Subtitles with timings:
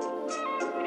[0.00, 0.77] Música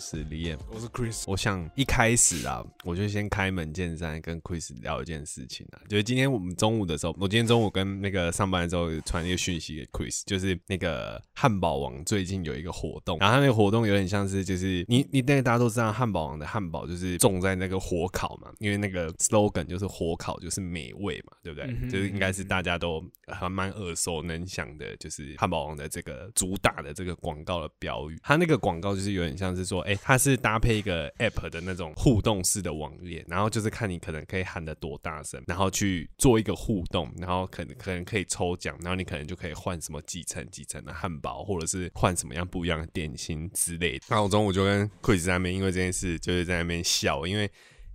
[0.00, 0.58] 是李燕。
[0.72, 21.68] 我是 Chris，我想一开始啊，我就先开门见山跟 Chris 聊一件事情啊，就是今天我们中午的时候，我今天中午跟那个上班的时候传一个讯息给 Chris，就是那个汉堡王最近有一个活动，然后他那个活动有点像是就是你你那个大家都知道汉堡王的汉堡就是种在那个火烤嘛，因为那个 slogan 就是火烤就是美味嘛，对不对？
[21.68, 28.18] 嗯哼就是应该是大家都还蛮耳熟能详的，就是汉堡王的这个主打的这个广告的标语。
[28.22, 44.04] 它那个广告就是有点像是说，哎、它是搭配一个 app 的那种互动式的网页，然后就是看你可能可以喊得多大声，然后去做一个互动，然后可能可能可以抽奖，然后你可能就可以换什么几层几层的汉堡，或者是换什么样不一样的点心之类的。
[44.08, 47.50] 那我中午就跟 Chris 在那边因为这件事就是在那边笑，因为。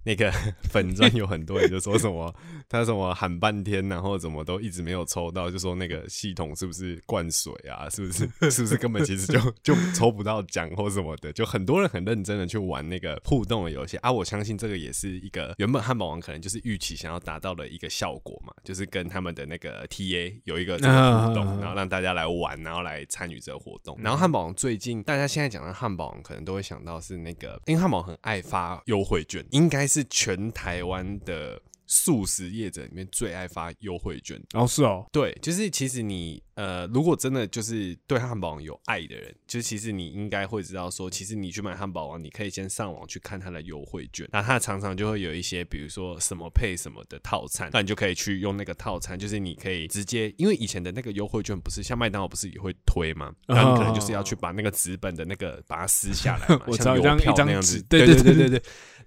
[0.05, 0.31] 那个
[0.69, 2.33] 粉砖有很多人就说什么
[2.69, 7.89] 他什么喊半天，然后怎么都一直没有抽到，就说那个系统是不是灌水啊？
[7.89, 11.33] 是不是 是不是根本其实就就抽不到奖或什么的？
[11.33, 14.11] 就很多人很认真的去玩那个互动的游戏啊！
[14.11, 23.97] 我相信这个也是一个原本汉堡王可能就是预期想要达到的一个效果嘛，就是跟他们的那个 TA 有一个这个互动，啊然后让大家来玩，然后来参与这个活动。
[24.01, 34.41] 然后汉堡王最近大家现在讲到汉堡王，可能都会想到是那个，因为汉堡王很爱发优惠券，应该是全台湾的素食业者里面最爱发优惠券。
[34.53, 53.33] 哦是哦，对，就是其实你呃，如果真的就是对汉堡王有爱的人，就其实你应该会知道说，其实你去买汉堡王，你可以先上网去看它的优惠券，那它常常就会有一些，比如说什么配什么的套餐，那你就可以去用那个套餐，就是你可以直接，因为以前的那个优惠券不是像麦当劳不是也会推吗？
[53.47, 58.47] 然后你可能就是要去把那个纸本的那个把它撕下来嘛， 像邮票那样子，对对对对对,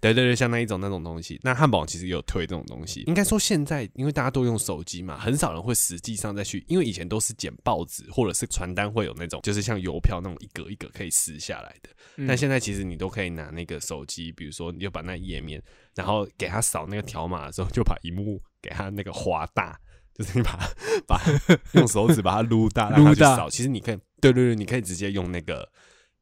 [0.01, 3.05] 对对 对，像那一种那种东西，那汉堡其实也有推这种东西。
[3.07, 11.89] 应该说现在，因为大家都用手机嘛，很少人会实际上再去，因为以前都是剪报纸或者是传单会有那种，就是像邮票那种一格一格可以撕下来的。
[12.17, 15.63] 嗯但现在其实你都可以拿那个手机，比如说你就把那页面，
[15.95, 19.79] 然后给他扫那个条码的时候，就把荧幕给他那个划大，
[20.15, 20.59] 就是你把
[21.07, 21.21] 把
[21.75, 23.49] 用手指把它撸大，让它撸大去扫。
[23.49, 25.71] 其实你可以，对对对，你可以直接用那个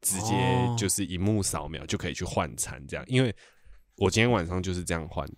[0.01, 3.03] 直接哦就是荧幕扫描就可以去换餐，这样。
[3.07, 3.35] 因为
[3.95, 5.33] 我今天晚上就是这样换的。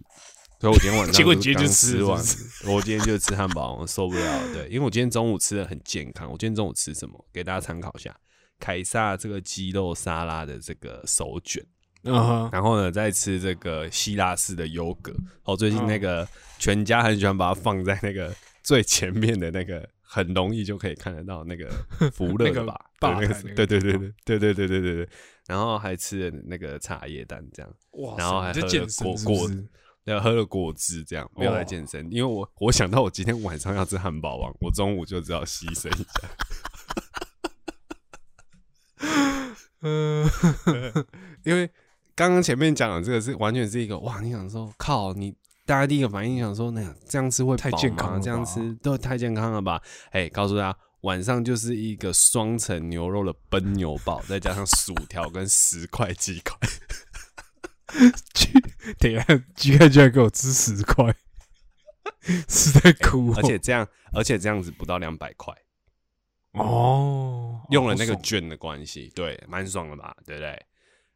[0.60, 2.22] 所以我今天晚上结果今天就吃吃完，
[2.68, 4.54] 我今天就吃汉堡，我受不了。
[4.54, 6.30] 对，因为我今天中午吃的很健康。
[6.30, 7.26] 我今天中午吃什么？
[7.32, 8.14] 给大家参考一下，
[8.60, 11.66] 凯撒这个鸡肉沙拉的这个手卷，
[12.04, 15.14] 然后呢再吃这个希腊式的优格。
[15.44, 16.28] 哦，最近嗯那个
[16.58, 21.70] 全家很喜欢把它放在那个最前面的那个，很容易就可以看得到那个
[22.12, 22.78] 福 乐那个吧？
[23.00, 25.10] 吧对，对对对对对对对对对对。
[25.48, 27.74] 然后还吃了那个茶叶蛋这样。
[27.92, 28.62] 哇，然后还喝
[29.02, 29.50] 果果
[30.10, 30.20] 是不是？
[30.20, 36.30] 对，喝了果汁这样，没有在哦健身，因为我我想到我今天晚上要吃汉堡王，我中午就知道牺牲一下。
[39.82, 40.30] 嗯，
[41.46, 41.70] 因为
[42.16, 45.36] 刚刚前面讲的这个是完全是一个哇，你想说靠你。
[45.66, 49.80] 大家第一个反应想说，那样这样吃会太健康这样吃都太健康了吧？
[50.10, 56.58] 哎、告诉大家，晚上就是一个双层牛肉的奔牛堡，再加上薯条跟十块鸡块，
[58.98, 61.14] 等一下，鸡块居然给我吃十块，
[62.48, 65.54] 是在哭哦，而且这样，而且这样子不到两百块，
[66.54, 70.16] 哦，用了那个券的关系，对，蛮爽的吧？
[70.26, 70.60] 对不对？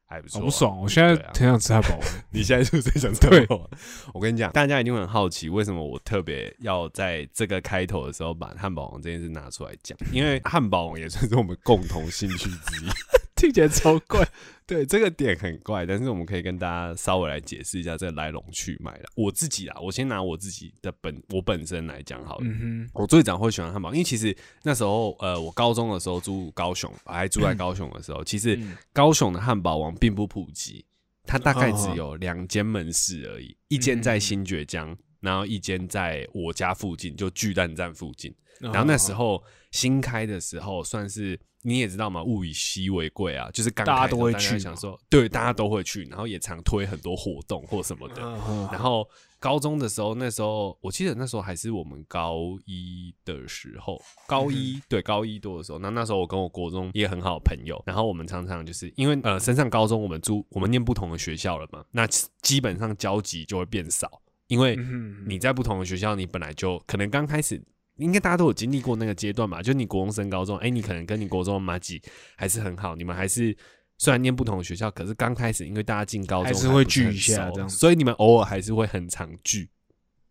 [0.06, 3.68] 还不错、好不爽，我现在对啊很想吃汉堡王， 你现在是不是想 吃对我？
[4.14, 9.98] 我跟你讲，大家一定会很好奇，为什么我特别要在这个开头的时候把汉堡王这件事拿出来讲？
[10.12, 12.90] 因为汉堡王也算是我们共同兴趣之一。
[13.36, 14.24] 听起来超怪。
[14.66, 19.04] 对，这个点很怪，但是我们可以跟大家稍微来解释一下这个来龙去脉了。
[19.16, 22.46] 我自己啊，我先拿我自己的本我本身来讲好了。
[22.46, 30.86] 嗯我最早会喜欢汉堡，因为其实那时候，呃，我高中的时候住高雄，还住在高雄的时候，其实嗯高雄的汉堡王并不普及，
[31.26, 38.34] 它大概只哦有两间门市而已，一间在新爵江，然后一间在我家附近，就巨蛋站附近。
[38.60, 48.22] 然后那时哦候新开的时候，算是你也知道嘛，物以稀为贵啊，就是刚大家都会去想说，对，大家都会去，然后也常推很多活动或什么的。
[48.22, 48.68] 嗯。
[48.72, 49.08] 然后
[49.40, 62.06] 高中的时候，那时候我记得那时候还是我们高一的时候，高一、对高一多的时候，那那时候我跟我国中也很好的朋友，然后我们常常就是因为呃升上高中，我们住我们念不同的学校了嘛，那
[62.42, 64.22] 基本上交集就会变少。
[64.48, 67.64] 因为嗯你在不同的学校，你本来就可能刚开始，
[68.04, 69.62] 应该大家都有经历过那个阶段吧？
[69.62, 72.02] 就你国中升高中，哎、你可能跟你国中的妈吉
[72.36, 73.56] 还是很好，你们还是
[73.98, 79.70] 虽然念不同的学校，可是刚开始因为大家进高中还是会聚一下这样所以你们偶尔还是会很常聚。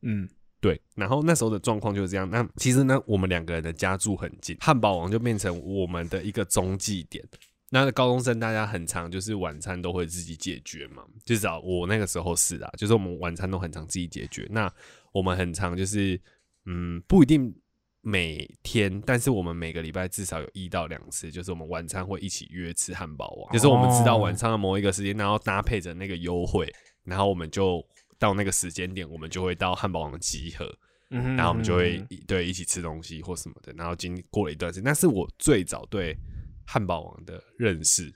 [0.03, 0.29] 嗯
[0.61, 2.29] 对，然后那时候的状况就是这样。
[2.31, 7.25] 那其实呢，我们两个人的家住很近，汉堡王就变成我们的一个中继点。
[7.69, 14.47] 那高中生大家很常就是晚餐都会自己解决嘛，至少我那个时候是啊，就是我们晚餐都很常自己解决。
[14.51, 14.73] 那
[15.11, 16.21] 我们很常就是
[16.67, 17.53] 嗯，不一定
[18.03, 26.71] 每天，但是我们每个礼拜至少有一到两次，就是我们晚餐会一起约吃汉堡王，就是我们知道晚上的某一个时间，然后搭配着那个优惠，
[27.05, 27.83] 然后我们就
[28.19, 30.71] 到那个时间点，我们就会到汉堡王集合。
[31.15, 33.71] 然后我们就会对一起吃东西或什么的。
[33.77, 36.17] 然后经过了一段时间，那是我最早对
[36.67, 38.11] 汉堡王的认识，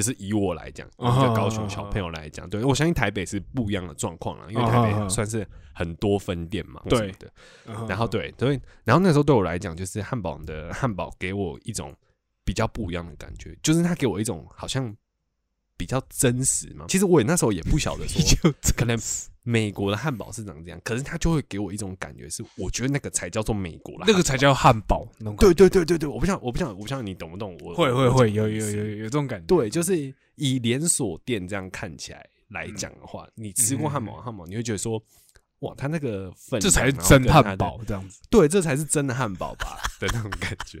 [0.00, 7.32] 就是以我来讲，一啊个高雄小朋友来讲，对我相信台北是不一样的状况了，因为台北算是很多分店嘛，对什么的。
[7.66, 11.94] 嗯哼然后对所以，然后那时候对我来讲，就是汉堡王的汉堡给我一种
[12.46, 14.96] 比较不一样的感觉，就是它给我一种好像
[15.76, 16.86] 比较真实嘛。
[16.88, 18.96] 其实我也那时候也不晓得说， 就可能
[19.50, 25.54] 美国的汉堡是长这样，可是它就会给我一种感觉是，我觉得那个才叫做美国了，那个才叫汉堡对觉。
[25.54, 27.74] 对对对对，我不想我不想我不想你懂不懂我？
[27.74, 29.46] 会会会有有有有这种感觉。
[29.46, 35.02] 对，就是以连锁店这样看起来来讲的话，你吃过汉堡王汉堡，你会觉得说，
[35.60, 38.20] 哇，他那个分量，这才是真的堡这样子。
[38.30, 40.78] 对，这才是真的汉堡吧的那种感觉。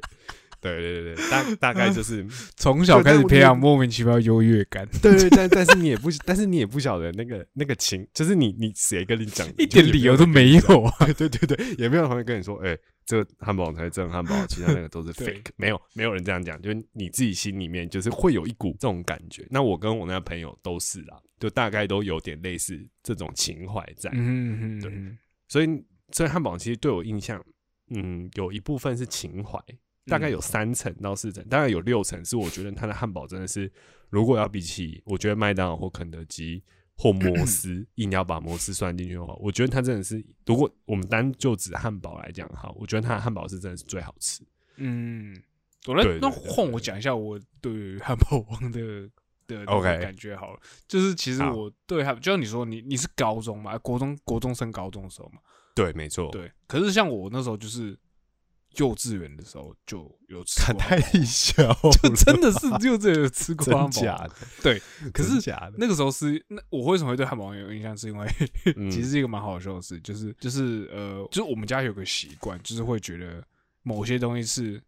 [0.60, 2.26] 对对对对，大大概就是
[2.56, 11.06] 从小开始培养莫名其妙优越感，对对，但 但是你也不，但是你也不晓得那个那个情，就是你你谁跟你讲，一点理由都没有啊。
[11.16, 12.76] 对对对对，也没有同学跟你说，哎、
[13.06, 19.46] 这个汉堡王才是真汉堡，其他那个都是对 fake，没有没有人这样讲，就是你自己心里面就是会有一股这种感觉。
[19.50, 25.18] 那我跟我那个朋友都是啦，就大概都有点类似这种情怀在，嗯嗯对嗯
[25.48, 25.66] 所以
[26.12, 27.42] 所以汉堡其实对我印象，
[27.90, 29.58] 嗯，有一部分是情怀，
[30.06, 33.70] 大概有三层到四层，大概有六层是我觉得它的汉堡真的是，
[34.08, 36.62] 如果要比起我觉得麦当劳或肯德基
[36.96, 44.42] 或摩斯， 硬要把摩斯算进去的话，我觉得它真的是，如果我们单就指汉堡来讲哈，我觉得它的汉堡是真的是最好吃。
[44.76, 45.36] 嗯，
[45.86, 49.08] 我来那换我讲一下我对汉堡王的
[49.46, 55.40] 的 OK 感觉好了，就是其实我对汉，就像你说你你是高中嘛，国中国中升高中的时候嘛，
[55.74, 57.98] 对，没错，对，可是像我那时候就是
[58.76, 64.30] 幼稚园的时候就有吃看太小 了，就真的是幼稚园有吃过汉堡
[64.62, 64.80] 对，
[65.12, 68.26] 可是假的，那个时候是那我为什么会对汉堡王有印象，是因为
[68.76, 73.42] 嗯 其实是一个蛮好笑的事，就是就是呃，就是我们家有个习惯，就是会觉得
[73.82, 74.82] 某些东西是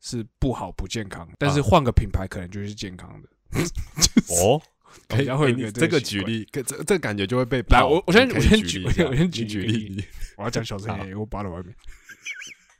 [0.00, 3.28] 是不好不健康，但是啊换个品牌可能就是健康的。
[4.42, 4.60] 哦。
[5.08, 6.22] 可以，会你这个举。
[6.22, 10.04] 例，这这这感觉就会被来我我先我先举我先你举举例例，
[10.38, 11.74] 我要讲小声点，我扒到外面。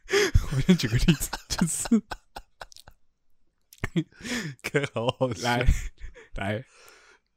[0.55, 1.89] 我先举个例子，就是
[4.63, 5.07] 可好
[5.43, 5.65] 来
[6.35, 6.65] 来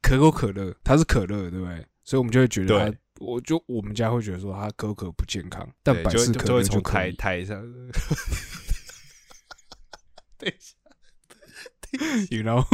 [0.02, 1.86] 可口可乐，它是可乐，对不对？
[2.04, 7.12] 所以我们就会觉得它，我就我们家会觉得说它可口可不健康，但百事可就会从乐就可以。
[7.16, 7.62] 台台上
[12.30, 12.64] ，you know，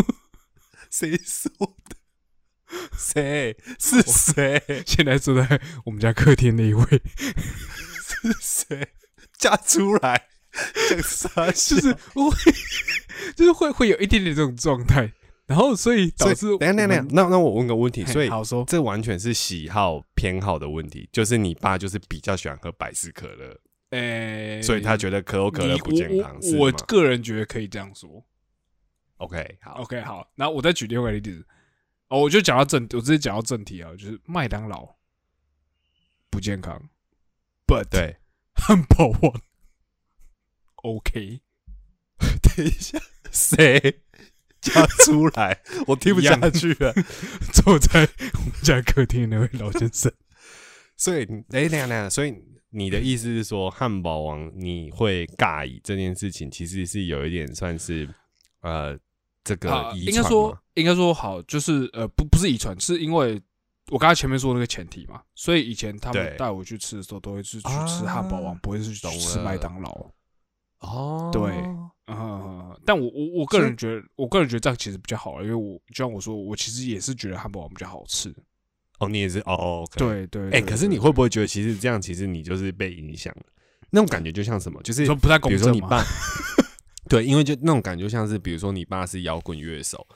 [0.90, 1.50] 谁说
[1.88, 1.96] 的？
[2.98, 4.62] 谁是谁？
[4.86, 8.92] 现在坐在我们家客厅那一位，是谁？
[9.38, 10.26] 嫁出来，
[10.88, 11.46] 讲啥？
[11.50, 12.36] 就是我会，
[13.34, 15.12] 就是会 会有一点点这种状态，
[15.46, 28.24] 然后所以导致等下等下，那那我问个问题，所以好说，这完全是喜好偏好的问题，就是你爸就是比较喜欢喝百事可乐，诶，所以他觉得可口可乐不健康，我我我个人觉得可以这样说。
[29.18, 31.46] ？OK，好，OK，好，然后我再举另外一个例子，
[32.08, 34.86] 哦，我就讲到正，我直接讲到正题啊，就是麦当劳
[36.28, 36.78] 不健康
[37.66, 38.16] ，but 对，
[38.56, 39.40] 汉堡王
[40.76, 41.40] OK，
[42.42, 42.98] 等一下，
[43.30, 44.00] 谁
[44.60, 45.60] 嫁出来？
[45.86, 46.92] 我听不下去了。
[47.52, 50.12] 坐在我们家客厅那位老先生，
[50.96, 52.34] 所以，哎、等一下等下，所以
[52.70, 58.08] 你的意思是说，汉堡王你会尬意这件事情，其实是有一点算是
[58.60, 58.98] 呃
[59.44, 60.18] 这个啊，遗传吗？
[60.18, 63.40] 应该说，应该说好，就是呃，不不是遗传，是因为
[63.90, 70.10] 我刚才前面说那个前提嘛，所以以前他们带我去吃的时候，都会是去啊吃汉堡王，不会是去吃麦当劳。
[70.80, 71.42] 哦，对
[72.08, 78.34] 嗯，但我我我个人觉得，我个人觉得这样其实比较好，因为我就像我说，我其实也是觉得汉堡王比较好吃。
[78.98, 83.42] 哦，你也是哦对对，哎、对可是你会不会觉得，其实这样，其实你就是被影响了？
[83.90, 84.82] 那种感觉就像什么？
[84.82, 85.80] 就是不太比如说你？
[85.80, 86.02] 爸，
[87.08, 90.06] 对，因为就那种感觉像是，比如说你爸是摇滚乐手，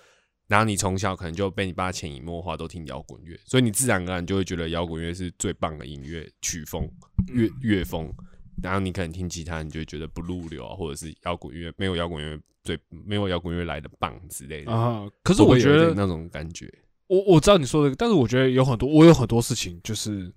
[0.50, 6.90] 然后你从小可能就被你爸潜移默化都听摇滚乐，所以你自然而然就会觉得摇滚乐是最棒的音乐曲风
[7.28, 8.12] 乐乐风。
[8.60, 14.72] 然后你可能听其他，你就会觉得不入流啊，或者是摇滚乐没有摇滚乐最没有摇滚乐来的棒之类的。
[14.72, 16.68] 啊，可是我觉得那种感觉，
[17.06, 20.34] 我我知道你说的，但是我觉得有很多，我有很多事情就是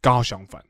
[0.00, 0.60] 刚好相反，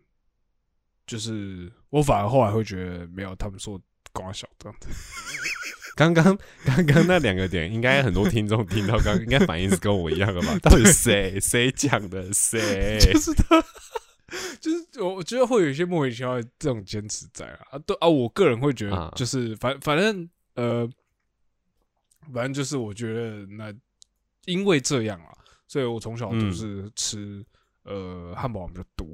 [1.07, 3.81] 就是我反而后来会觉得没有他们说
[4.13, 4.89] 刚好小这样子。
[5.97, 10.57] 刚刚刚刚那两个点，应该很多听众听到刚应该反应是跟我一样的吧？
[10.63, 12.99] 到底谁谁讲的谁？
[13.01, 13.61] 就是他，
[14.61, 20.89] 就是我我觉得会有一些莫名其妙的这种坚持在啊，啊对啊，我个人会觉啊得就是反反正呃，
[22.33, 23.75] 反正就是我觉得那
[24.47, 25.37] 因为这样啊，
[25.67, 27.45] 所以我从小都嗯是吃、
[27.83, 29.07] 呃汉堡王比较多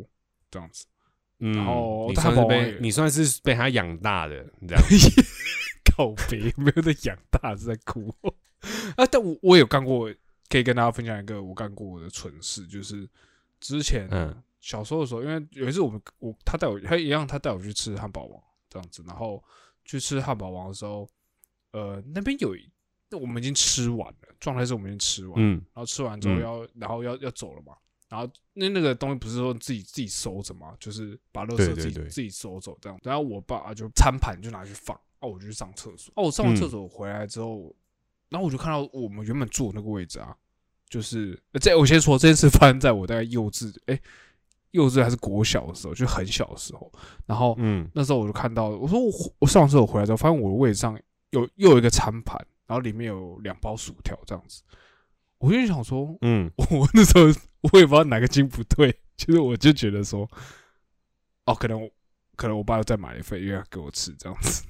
[0.51, 0.85] 这样子，
[1.39, 4.85] 嗯，然后你算是被你算是被他养大的，你这样。
[5.97, 8.13] 告别没有在养大是在哭
[8.97, 10.13] 啊，但我我有干过，
[10.49, 13.09] 可以跟大家分享一个我干过的蠢事，就是
[13.61, 14.43] 之前嗯。
[14.59, 19.41] 小时候的时候，因为有一次我们我他带我他一样他带我去吃汉堡王这样子，然后
[19.85, 21.09] 去吃汉堡王的时候，
[21.71, 22.69] 呃那边有一
[23.13, 25.53] 我们已经吃完了，状态是我们已经吃完，嗯。
[25.73, 26.41] 然后吃完之后嗯。
[26.41, 27.75] 要、然后要要走了嘛，
[28.09, 37.75] 然后那那个东西不是说自己自己收着吗，就是把垃圾自己自己收走这样，然后我爸就餐盘就拿去放，哦我就去上厕所，哦我上完嗯厕所回来之后，
[38.29, 40.37] 然后我就看到我们原本坐的那个位置啊，
[40.89, 44.01] 就是呃这我先说这件事发生在我大概幼稚哎、
[44.71, 46.93] 幼稚还是国小的时候，就很小的时候，
[47.27, 47.89] 然后嗯。
[47.95, 49.11] 那时候我就看到，我说我
[49.41, 50.99] 我上完厕所回来之后，发现我的位置上
[51.31, 52.37] 有又有一个餐盘，
[52.67, 54.63] 然后里面有两包薯条这样子，
[55.39, 57.27] 我就想说，嗯， 我那时候
[57.73, 60.29] 我也不知道哪个筋不对，其实我就觉得说，
[61.45, 61.91] 哦，可能
[62.37, 64.65] 可能我爸又再买了一份，因为要给我吃这样子。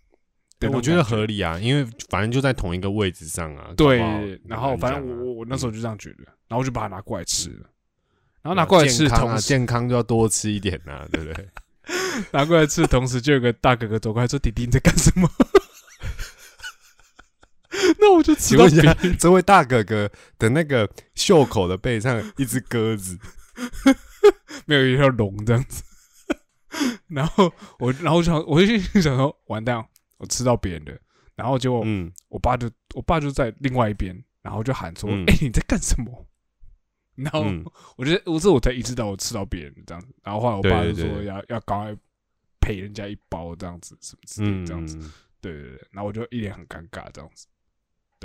[0.58, 3.72] 对我觉得合理啊，因为反正就在同一个位置上啊。
[3.76, 3.98] 对
[4.46, 7.68] 然后反正我我我那时候就这样觉得，然后我就把它拿过来吃了，
[8.40, 11.48] 然后拿过来吃同时，健康就要多吃一点啊，对不对？
[12.32, 15.28] 拿过来吃的同时，就有个大哥哥走过来说：“弟弟你在干什么？”
[18.24, 23.18] 就请问一下 这位大哥哥的那个袖口的背上一只鸽子，
[24.64, 25.84] 没有一条龙这样子。
[27.08, 30.98] 然后我，然后我想，我就心想说，完蛋，我吃到别人的。
[31.36, 36.26] 然后结果嗯，我爸就，我爸就在另外一边，然后就喊说：“嗯哎、你在干什么？”
[37.14, 37.64] 然后嗯
[37.96, 40.08] 我觉得，我这我才意识到我吃到别人的这样子。
[40.22, 41.96] 然后后来我爸就说要要赶快
[42.60, 44.96] 赔人家一包这样子，什么之类这样子。
[44.96, 47.46] 嗯对对对，然后我就一脸很尴尬这样子。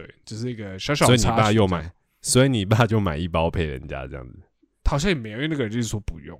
[0.01, 1.91] 对，就是一个小小所以你爸又买，
[2.21, 4.39] 所以你爸就买一包配人家这样子。
[4.85, 6.39] 好像也没有，因为那个人就是说不用。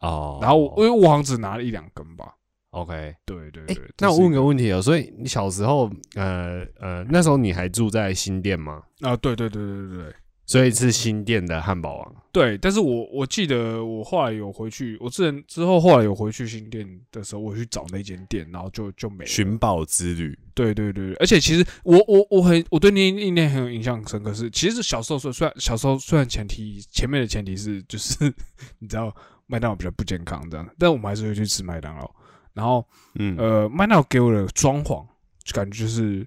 [0.00, 2.34] 哦，然后我因为我好像只拿了一两根吧。
[2.70, 8.82] OK，哎对对对，，那我问个个问题哦，所以你小时候，呃呃，那时候你还住在新店吗？
[9.00, 10.14] 啊，对对对对对对
[10.46, 12.14] 所以是新店的汉堡王。
[12.32, 19.26] 对，但是我我记得我后来有回去，我之前之后后来有回去新店的时候，我去找那间店，然后就就没了。
[19.26, 28.16] 寻宝之旅，对对对，对而且其实我我我很我对那那那很有印象深刻是，其实小时候虽虽然小时候虽然前提前面的前提是就是
[28.80, 29.14] 你知道
[29.46, 32.10] 麦当劳比较不健康这样，但我们还是会去吃麦当劳。
[32.52, 32.84] 然后
[33.14, 35.06] 嗯，呃，麦当劳给我的装潢
[35.44, 36.26] 就感觉就是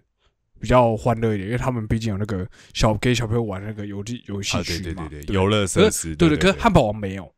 [0.60, 5.36] 比较欢乐一点，因为他们毕竟有那个小给小朋友玩那个游戏游戏区嘛，对对对，对。
[5.36, 7.32] 游乐设施，对对可是汉堡王没有。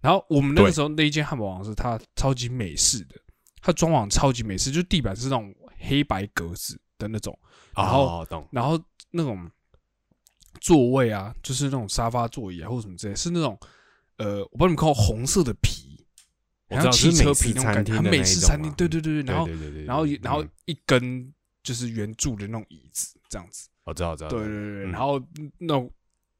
[0.00, 3.16] 然后我们那个时候那一间汉堡王是它超级美式的，
[3.60, 7.36] 它装潢超级美式，就是地板是那种黑白格子的那种，
[7.74, 8.80] 然后哦，然后
[9.10, 9.50] 那种
[10.60, 13.58] 座位啊，就是那种沙发座椅啊或者什么之类，是那种
[14.18, 16.06] 呃，我帮你们看红色的皮，
[16.68, 21.32] 我知道好像汽车皮那种感觉，很美式餐厅那一种嘛，对对对，然后对对对对，然后然后嗯一根
[21.66, 25.20] 就是圆柱的那种椅子这样子，我知道，知道，对对对然后
[25.58, 25.90] 那种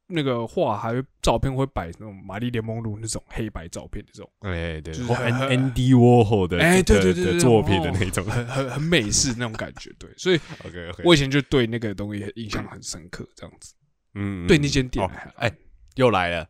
[0.06, 13.74] 那个画还会照片会摆那种玛丽莲梦露那种黑白照片的这种，哎，对，就是或很很 Andy Warhol 的哎，对对的对作品的哦那种很很很美式那种感觉，对，所以， OK OK，我以前就对那个东西印象很深刻，这样子，
[14.14, 15.04] 嗯，对嗯那间店
[15.36, 15.52] 哎
[15.96, 16.48] 又来了，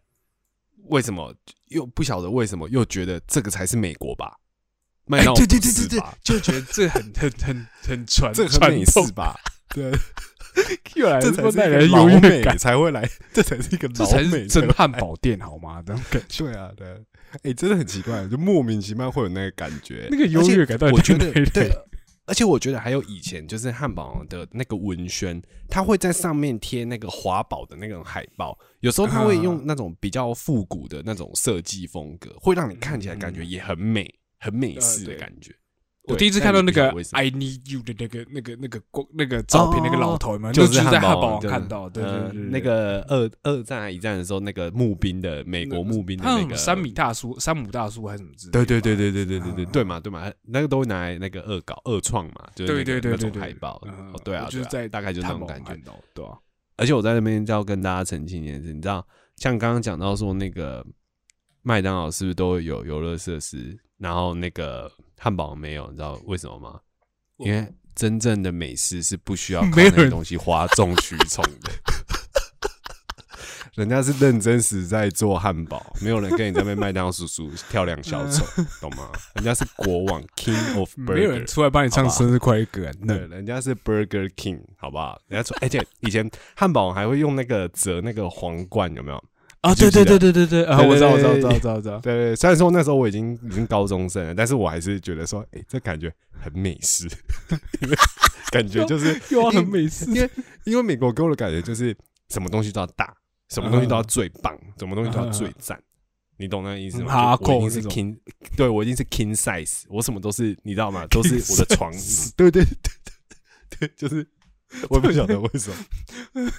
[0.89, 1.35] 为什么
[1.69, 4.39] 又不晓得为什么又觉得这个才是美国吧？
[5.07, 9.35] 麦哎，当劳对对对对对，就觉得这很很很很传这很美式统，吧？
[9.75, 9.93] 对，
[10.97, 15.83] 又来这才是一个说带来的老美优越感，才会来，这才是一个这才老美是汉堡店好吗？
[15.87, 16.97] 这种感觉，对啊，对啊，
[17.43, 21.71] 哎、真的很奇怪，就莫名其妙会有那个感觉，那个优越感到底我觉得对，
[22.27, 35.51] 而且我觉得还有以前就是汉堡王的那个文宣，它会在上面贴那个华宝的那种海报，有时候它会用那种比较复古的那种设计风格，会让你看起来感觉也很美、很美式的感觉。
[35.51, 40.53] 对我第一次看到那个 I need you 的那个那个那个光那个照片，那个老头嘛？
[40.53, 48.65] 就就是在汉汉堡王王看到，对对那个二二战还一战的时候，那个募兵的美国募兵的那个山米大叔、山姆大叔还是什么之类的？
[48.65, 53.83] 对对对对对对对对嗯对嘛对嘛，那个都会拿来那个恶搞恶创嘛，就是那个对对对那种对对海报，
[54.23, 55.77] 对啊，就是在大概就那汉种感觉
[56.15, 56.39] 对啊，
[56.77, 59.05] 而且我在那边就要跟大家澄清一件事，你知道，
[59.39, 60.87] 像刚刚讲到说那个
[61.63, 66.81] 麦当劳是不是都有游乐设施，然后那个汉堡王没有，你知道为什么吗？
[67.39, 71.71] 因为真正的美式是不需要靠那些东西哗众 取宠的。
[73.75, 78.43] 人家是认真实在做汉堡，没有人跟你在那边麦当劳叔叔跳两小丑，
[78.81, 79.11] 懂吗？
[79.35, 85.21] 人家是国王 King of 没有人 Burger，出来帮你唱生日快乐歌啊，对，那人家是 Burger King，好不好？
[85.29, 89.23] 人家说，而且以前汉堡王还会用那个折那个皇冠，有没有？
[89.67, 97.09] 啊，对对对对对对啊，对我知道我知道我知道知道知道，对对，虽然说那时候我已经已经高中生了，但是我还是觉得说，哎、这感觉很美式，
[98.53, 100.31] 感觉就是 又要很美式，因为
[100.65, 101.97] 因为美国给我的感觉就是
[102.29, 103.13] 什么东西都要大，
[103.49, 105.81] 什么东西都要最棒， 什么东西都要最赞。
[106.39, 107.35] 你懂那意思吗？
[107.41, 108.15] 我一定是 king，
[108.57, 111.07] 对我已经是 king size，我什么都是，你知道吗？
[111.11, 111.91] 都是我的床，
[112.37, 112.71] 对对对
[113.81, 114.27] 对对，就是
[114.91, 116.51] 我不晓得为什么，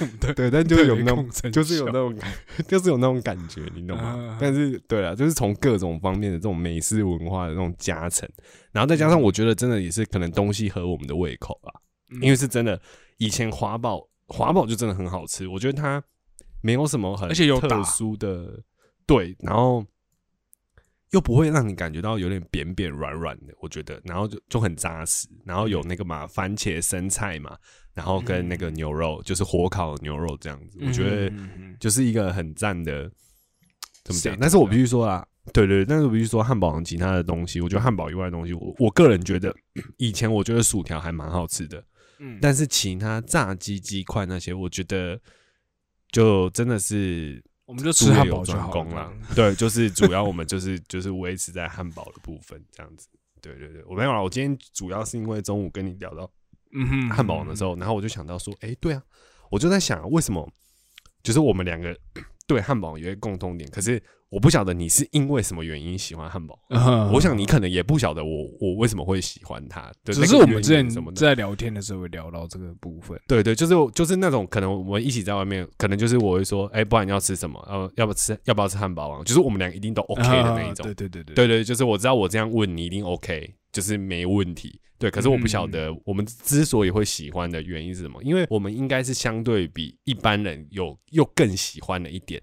[0.20, 2.32] 对对，但就是有那种就是有那种感，
[2.68, 4.04] 就是有那种感觉，你懂吗？
[4.32, 4.38] 啊。
[4.40, 8.28] 但是对啊，就是从各种方面的这种美式文化的那种加成，
[8.72, 11.72] 然后再加上我觉得真的也是可能东西合我们的胃口吧，
[12.10, 12.22] 嗯。
[12.22, 12.80] 因为是真的，
[13.18, 16.02] 以前华宝华宝就真的很好吃，我觉得它
[16.60, 18.60] 没有什么很而且有特殊的，
[19.06, 19.84] 对，然后
[21.10, 27.56] 又不会让你感觉到有点扁扁软软的，我觉得，然后就就很扎实，然后有那个嘛番茄生菜嘛，
[27.94, 31.32] 然后跟那个牛肉，就是火烤牛肉这样子，我觉得
[31.78, 33.10] 就是一个很赞的，
[34.04, 39.54] 怎么讲但是我必须说啊，对对，但是我必须说汉堡王其他的东西，我觉得汉堡以外的东西，我我个人觉得
[39.98, 41.82] 以前我觉得薯条还蛮好吃的，
[42.18, 45.20] 嗯但是其他炸鸡鸡块那些，我觉得
[46.10, 49.12] 就真的是我们就吃汉堡就好了。
[49.34, 53.08] 对，就是主要我们就是就是维持在汉堡的部分这样子。
[53.42, 56.28] 对对对，我没有啦，我今天主要是因为中午跟你聊到
[56.72, 59.02] 嗯哼，汉堡王的时候，然后我就想到说，哎、对啊，
[59.50, 60.50] 我就在想为什么，
[61.22, 61.96] 就是我们两个
[62.46, 66.58] 对汉堡有一个共通点，可是我不晓得你是因为什么原因喜欢汉堡。
[66.70, 71.20] 嗯，我想你可能也不晓得我我为什么会喜欢它，对只是我们之前因什么的。
[71.20, 73.18] 在聊天的时候会聊到这个部分。
[73.28, 77.58] 对对，就是就是那种可能我们一起在外面，可能就是我会说，哎、不然你要吃什么？
[77.68, 79.24] 呃，要不吃要不要吃汉堡王？
[79.24, 80.84] 就是我们俩一定都 OK 的那一种。
[80.84, 84.80] 啊对对对对对对，就是我知道我这样问你一定 OK，就是没问题。
[84.98, 92.42] 对，可是我不晓得我们之所以会喜欢的原因是什么，因为我们应该是相对比一般人有又更喜欢的一点，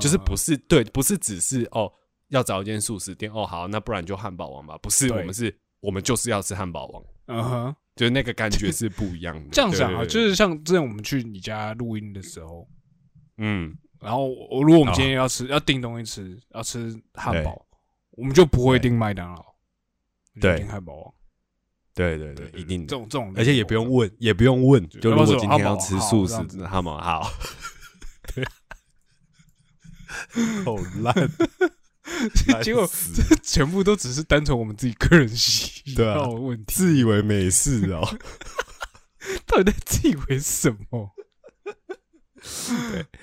[0.00, 1.92] 就是不是对，不是只是哦
[2.28, 9.50] 要找一间素食店哦好，那不然就汉堡王吧，不是，我们是我们就是要吃汉堡王，嗯哼，就是那个感觉是不一样的。
[9.50, 12.68] 这样想啊，就是像之前我们去你家录音的时候，
[13.38, 17.66] 嗯，然后我如果我们今天要吃要订东西吃，要吃汉堡，
[18.12, 19.44] 我们就不会订麦当劳，
[20.40, 21.14] 对订汉堡王，
[21.94, 27.28] 对对对，一定，这种这种，而且也不用问，也不用问，就如果今天要吃素食汉堡好
[30.64, 31.14] 好烂。
[32.62, 38.18] 结果这全部都只是单纯我们自己个人喜 好的问题，自以为没事哦。
[39.46, 41.10] 到底在自以为什么？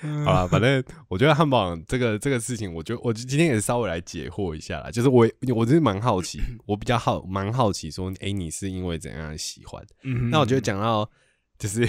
[0.00, 4.90] 对，好了，反正我觉得汉堡王这个这个事情，我觉得我今天也稍微来解惑一下啦。
[4.90, 9.84] 就是我我真是蛮好奇，我比较好蛮好奇说，哎、你是因为怎样喜欢？
[10.04, 11.10] 嗯那我觉得讲到
[11.58, 11.86] 就是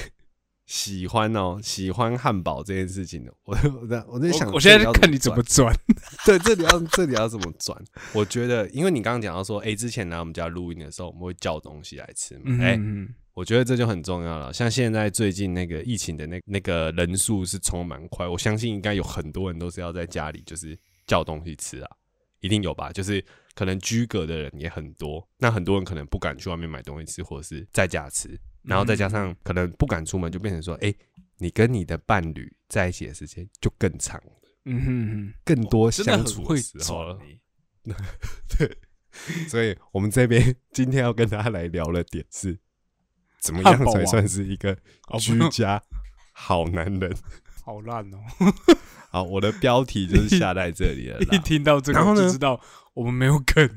[0.69, 5.75] 喜欢哦，喜欢汉堡这件事情呢，我我在我在想我，我现在在看你怎么转，
[6.23, 7.75] 对，这里要这里要怎么转？
[8.13, 14.53] 我觉得，因为你刚刚讲到说，哎、之前来我们家录音的时候，我们会叫东西来吃嘛，哎、嗯我觉得这就很重要了。
[14.53, 20.77] 像现在最近那个疫情的那那个人数是冲蛮快，我相信应该有很多人都是要在家里就是
[21.07, 21.89] 叫东西吃啊，
[22.41, 22.91] 一定有吧？
[22.91, 30.93] 就是可能居隔的人也很多，那很多人可能不敢去外面买东西吃，或者是在家吃，然后再加上可能不敢出门，就变成说，哎、
[31.37, 34.21] 你跟你的伴侣在一起的时间就更长，
[34.65, 37.17] 嗯哼哼，更多相处的时候
[38.57, 38.77] 对，
[39.47, 42.59] 所以我们这边今天要跟大家来聊的点是，
[43.39, 44.77] 怎么样才算是一个
[45.19, 45.81] 居家
[46.33, 47.15] 好男人？
[47.63, 48.17] 好烂哦！
[49.11, 51.37] 好，我的标题就是下在这里了 一。
[51.39, 52.59] 听到这个然后就知道
[52.95, 53.69] 我们没有梗。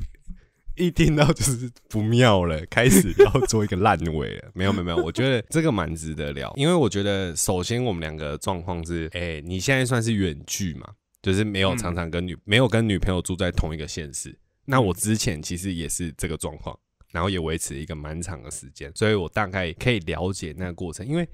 [0.76, 4.50] 一听到就是不妙了，开始要做一个烂尾了。
[4.54, 10.88] 没有没有没有，我觉得这个蛮值得聊，因为我觉得首先我们两个状况是，哎、你现在算是远距嘛，
[11.20, 16.78] 就是没有嗯常常跟女、没有跟女朋友住在同一个县市，那我之前其实也是这个状况，
[17.10, 21.06] 然后也维持一个蛮长的时间，所以我大概可以了解那个过程。
[21.06, 21.28] 因为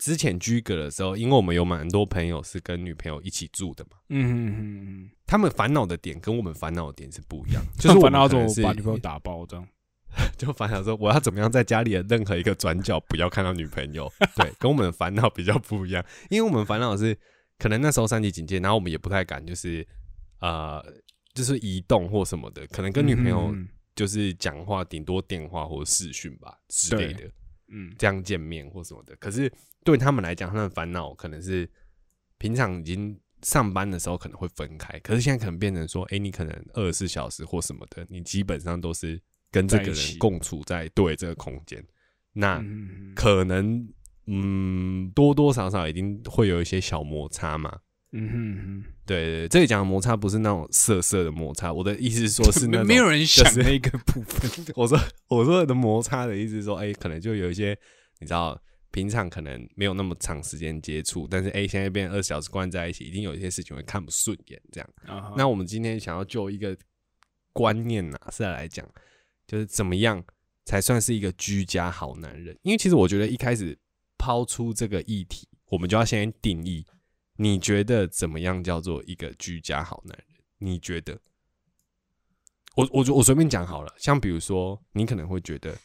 [0.00, 9.68] 之前居隔的时候，因为我们有蛮多朋友是跟女朋友一起住的嘛，嗯嗯嗯嗯，他们烦恼的点跟我们烦恼的点是不一样，就 就是烦恼怎么可能是把女朋友打包这样。
[10.36, 17.16] 就烦恼说我要怎么样在家里的任何一个转角不要看到女朋友， 对，跟我们的烦恼比较不一样，因为我们烦恼是
[17.58, 19.86] 可能那时候三级警戒，然后我们也不太敢就是
[20.40, 20.84] 呃
[21.32, 27.30] 就是移动或什么的，可能跟女朋友嗯就是讲话顶多电话或视讯吧之类的，
[27.68, 27.94] 嗯。
[27.96, 29.14] 这样见面或什么的。
[29.16, 29.52] 可是
[29.84, 31.68] 对他们来讲，他们的烦恼可能是
[32.38, 41.84] 平常已经上班的时候可能会分开，可是现在可能变成说，哎、你可能二十四小时或什么的，你基本上都是跟这个人共处在对这个空间，
[42.32, 42.62] 那
[43.14, 43.88] 可能
[44.26, 47.78] 嗯多多少少一定会有一些小摩擦嘛。
[48.12, 54.50] 嗯哼嗯对对对，这里讲的摩擦不是那种色色的摩擦，我的意思是说是那哼，种没有人想就是那个部分。
[54.74, 57.78] 我说我说的摩擦的意思是说，哎、可能就有一些
[58.18, 58.60] 你知道，
[58.90, 64.90] 平常可能没有那么长时间接触，但是哎、现在变二十小时关在一起，一定有一些事情会看不顺眼这样。
[65.06, 66.76] 啊那我们今天想要就一个
[67.52, 68.88] 观念呐、是来讲，
[69.46, 70.24] 就是怎么样
[70.64, 72.56] 才算是一个居家好男人？
[72.62, 73.78] 因为其实我觉得一开始
[74.18, 76.84] 抛出这个议题，我们就要先定义，
[77.36, 80.26] 你觉得怎么样叫做一个居家好男人？
[80.58, 81.18] 你觉得？
[82.76, 85.76] 我我就我随便讲好了，像比如说，你可能会觉得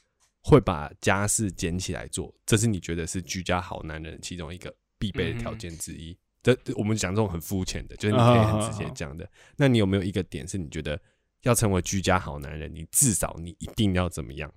[0.47, 6.15] 会把家事捡起来做，这是你觉得是居家好男人其中一个必备的条件之一。
[6.43, 9.27] 这、我们讲这种很肤浅的，就是你可以很直接讲的。
[9.57, 11.01] 那你有没有一个点是你觉得
[11.41, 14.53] 要成为居家好男人，你至少你一定要怎么样，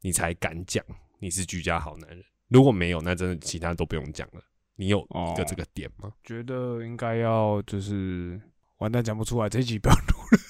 [0.00, 0.82] 你才敢讲
[1.18, 2.24] 你是居家好男人？
[2.48, 4.42] 如果没有，那真的其他都不用讲了。
[4.76, 6.10] 你有一个这个点吗？
[6.24, 8.40] 觉得应该要就是
[8.78, 10.47] 完蛋讲不出来，这一集不要录了。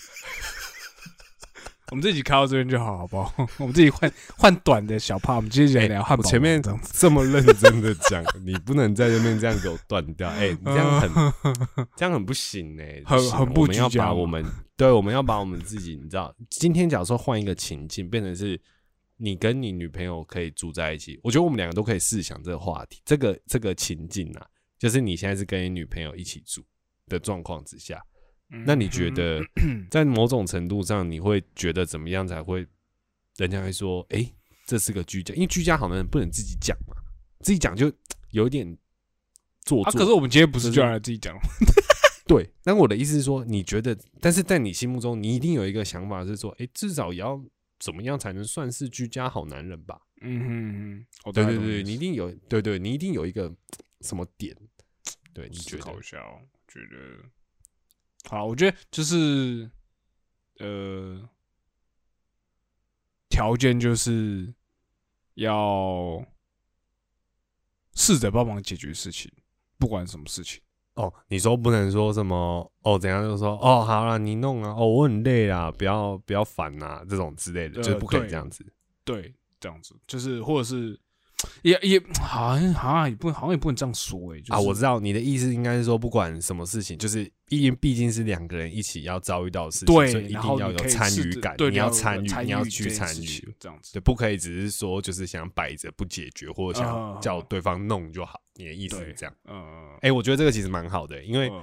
[1.90, 3.32] 我们自己开到这边就好，好不好？
[3.58, 6.26] 我们自己换换短的小趴，我们接着来聊汉堡王。
[6.26, 10.28] 我前面这么认真的讲，你不能在这边这样给我断掉。
[10.28, 11.10] 哎、你 这样很
[11.96, 14.44] 这样很不行哎、很很不我们要把我们
[14.76, 18.60] 对，我们要把我们自己，你知道，今天假如说换一个情境，变成是
[19.16, 24.46] 你跟你女朋友可以住在一起，我觉得我们两个都可以试想这个话题，这个这个情境啊，
[24.78, 26.62] 就是你现在是跟你女朋友一起住
[27.08, 28.00] 的状况之下，
[28.48, 29.42] 那你觉得
[29.90, 32.66] 在某种程度上，你会觉得怎么样才会，
[33.36, 34.26] 人家会说，哎、
[34.66, 36.96] 这是个居家，因为居家好男人不能自己讲嘛，
[37.40, 37.92] 自己讲就
[38.32, 38.76] 有一点
[39.62, 40.00] 做啊，作。
[40.00, 41.42] 可是我们今天不是是就要来自己讲吗？
[42.26, 47.42] 对，但我的意思是说，你觉得，但是在你心目中，你一定有一个想法是说，哎、至少也要
[47.78, 49.98] 怎么样才能算是居家好男人吧？
[50.20, 53.54] 嗯哼嗯，我对对对，你一定有，对对，你一定有一个
[54.00, 54.54] 什么点，
[55.32, 57.24] 对，你觉得考一下哦，觉得
[58.24, 59.70] 好，我觉得就是
[60.58, 61.28] 呃，
[63.28, 64.52] 条件就是
[65.34, 66.24] 要
[67.94, 69.32] 试着帮忙解决事情，
[69.78, 70.60] 不管什么事情。
[70.94, 78.66] 哦，你说不能说什么哦，怎样就说哦，好啦，你弄啊，哦，我很累啦，不要不要烦呐，这种之类的，呃就是不可以这样子。
[79.04, 80.98] 对，这样子就是，或者是
[81.62, 93.92] 也也好像好像也不好像也不能这样说哎、就是、啊，我知道你的意思应该是说，不管什么事情，就是因为毕竟是两个人一起要遭遇到的事情，对所以一定要有参与感，对，你要参与，你要去参与，这样子。
[93.92, 98.40] 对，不可以只是说就是想摆着不解决，或者啊想叫对方弄就好。
[98.56, 99.34] 你的意思是这样？
[99.48, 101.62] 嗯，哎，我觉得这个其实蛮好的，因为嗯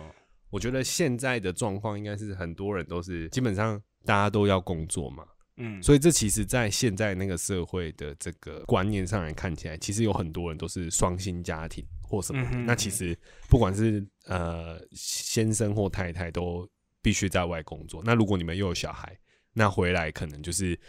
[0.52, 5.26] 我觉得现在的状况应该是很多人都是基本上大家都要工作嘛，
[5.58, 12.50] 嗯，所以这其实，在现在那个社会的这个观念上来看起来，其实有很多人都是双薪家庭或什么的。
[12.50, 13.18] 嗯哼那其实
[13.50, 16.68] 不管是呃先生或太太，都
[17.02, 18.02] 必须在外工作。
[18.06, 19.18] 那如果你们又有小孩，
[19.54, 20.80] 那回来可能就是。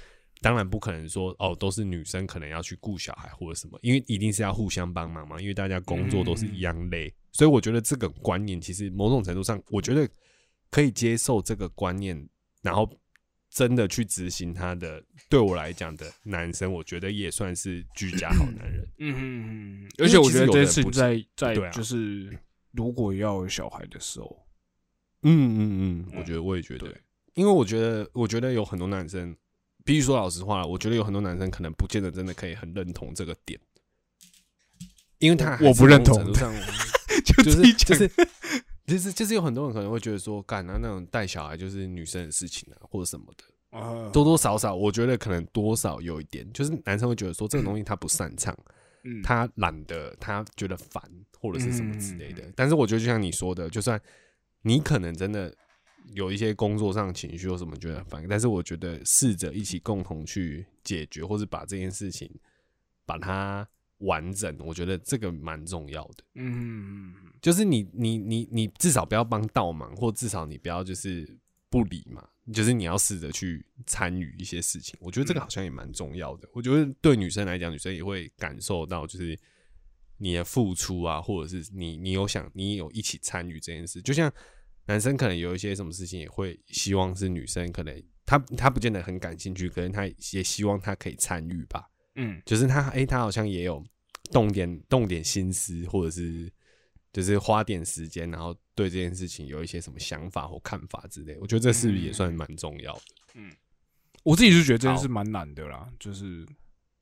[0.43, 10.07] 当然不可能说哦，都是女生可能要去顾小孩或者什么，因为一定是要互相帮忙嘛，因为大家工作都是一样累，所以我觉得这个观念其实某种程度上，我觉得
[10.71, 12.29] 可以接受这个观念，
[12.61, 12.87] 然后
[13.57, 18.87] 真的去执行他的，对我来讲的男生，我觉得也算是居家好男人。
[18.99, 22.39] 嗯嗯嗯而且我觉得这件事情有的人不是在在就是
[22.73, 24.47] 如果要有小孩的时候，
[25.23, 26.95] 嗯嗯嗯，我觉得我也觉得对，
[27.33, 29.35] 因为我觉得我觉得有很多男生，
[29.87, 33.59] 必须说老实话，我觉得有很多男生可能不见得真的可以很认同这个点，
[35.19, 36.31] 因为他我不认同
[37.25, 38.11] 就是就是
[38.87, 44.11] 就是就是有很多人可能会觉得说，干啊那种带小孩就是女生的事情啊，或者什么的，啊。
[44.11, 48.57] 多多少少我觉得可能多少有一点，就是男生会觉得说这个东西他不擅长，
[49.05, 49.23] 嗯。
[49.23, 51.03] 他懒得，他觉得烦
[51.41, 52.43] 或者是什么之类的。
[52.43, 54.01] 嗯但是我觉得就像你说的，就算
[54.63, 55.55] 你可能真的
[56.15, 62.31] 有一些工作上情绪或什么觉得烦，但是我觉得试着一起共同去解决，或者把这件事情
[63.05, 63.67] 把它
[63.99, 66.25] 完整，我觉得这个蛮重要的。
[66.35, 71.27] 嗯，就是你你你你至少不要帮倒忙，或至少你不要就是
[71.71, 74.99] 不理嘛，就是你要试着去参与一些事情。
[75.01, 76.49] 我觉得这个好像也蛮重要的。
[76.53, 79.39] 我觉得对女生来讲，女生也会感受到，就是
[80.19, 84.03] 你的付出啊，或者是你你有想你有一起参与这件事。
[84.03, 84.31] 就像
[84.87, 91.89] 男生可能有一些什么事情，也会希望是女生可能他他不见得很感兴趣，可能他也希望他可以参与吧。
[92.17, 93.83] 嗯，就是他，哎、他好像也有
[94.33, 96.51] 动点动点心思，或者是
[97.13, 101.37] 就是花点时间，然后对这件事情有一些什么想法或看法之类。
[101.41, 103.01] 我觉得这是不是也算蛮重要的？
[103.35, 103.51] 嗯
[104.23, 106.45] 我自己是觉得这件事蛮难的啦，就是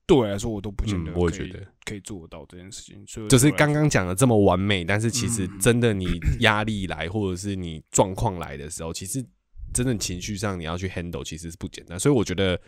[0.05, 9.25] 对我来说，我都不见得嗯我也觉得可以做到这件事情，所以就是刚刚讲的这么完美，但是其实嗯真的你压力来，或者是你状况来的时候，其实
[9.73, 11.99] 真的情绪上你要去 handle，其实是不简单。
[11.99, 12.61] 所以我觉得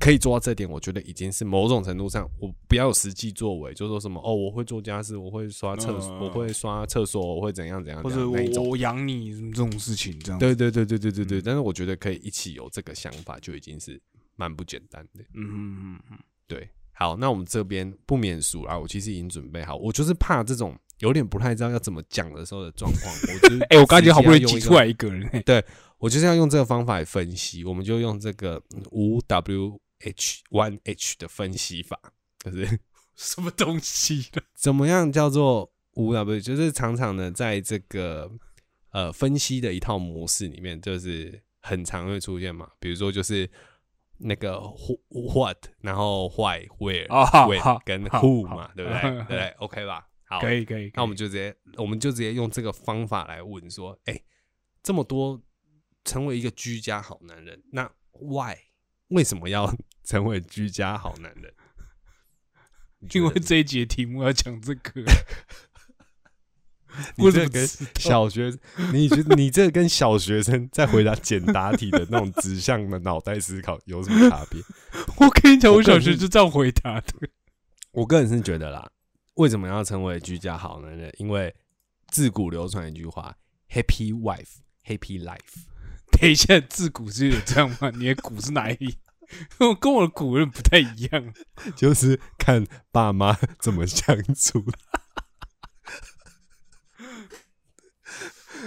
[0.00, 8.38] 可以做到这点，我觉得已经是某种程度上，我不要有实际作为，就说什么哦，我会做家事，我会刷厕所，嗯我会刷厕所，我会怎样怎样，或者我
[8.70, 11.42] 我养你这种事情，这样对对对对对对对，嗯。
[11.44, 14.00] 但是我觉得可以一起有这个想法，就已经是
[14.36, 15.22] 蛮不简单的。
[15.34, 23.14] 嗯嗯嗯嗯，对，好，那我们这边不免俗啦，我其实已经准备好，我就是怕这种有点不太知道要怎么讲的时候的状况。
[23.14, 25.62] 我就是 哎，我刚才好不容易挤出来一个人，对
[25.98, 31.98] 我就是要用这个方法来分析，我们就用这个 五 W H One H 的分析法，
[32.44, 32.80] 就是
[33.16, 34.42] 什么东西呢？
[34.54, 38.30] 怎么样叫做无 W，就是常常的在这个
[38.90, 43.50] 呃分析的一套模式里面，就是很常会出现嘛，比如说就是
[44.18, 44.58] 那个
[45.34, 49.00] what，然后 why、where、啊好 when 好跟 who 嘛，对不对？
[49.10, 50.06] 对不对？OK 吧？
[50.24, 54.22] 好，可以可以，那我们就直接，我们就直接用这个方法来问说，哎、
[54.82, 55.42] 这么多
[56.04, 58.56] 成为一个居家好男人，那 why
[59.08, 59.66] 为什么要
[60.10, 61.54] 成为居家好男人？
[63.12, 65.04] 因为得这一节题目要讲这个，
[67.14, 67.64] 你这个跟
[67.96, 68.52] 小学，
[68.92, 74.60] 你觉得你这个跟小学生在回答简答题的那种 指向的脑袋思考有什么差别？
[75.24, 77.28] 我跟你讲，我小学就这样回答的。
[77.92, 78.90] 我个人是觉得啦，
[79.34, 81.14] 为什么要成为居家好男人？
[81.18, 81.54] 因为
[82.08, 83.36] 自古流传一句话
[83.70, 85.68] ：“Happy wife, happy life。”
[86.10, 87.90] 等一下，自古是有这样吗？
[87.96, 88.96] 你的古是哪里？
[89.58, 91.34] 我 跟我的古人不太一样。
[91.76, 94.64] 就是看爸妈怎么相处。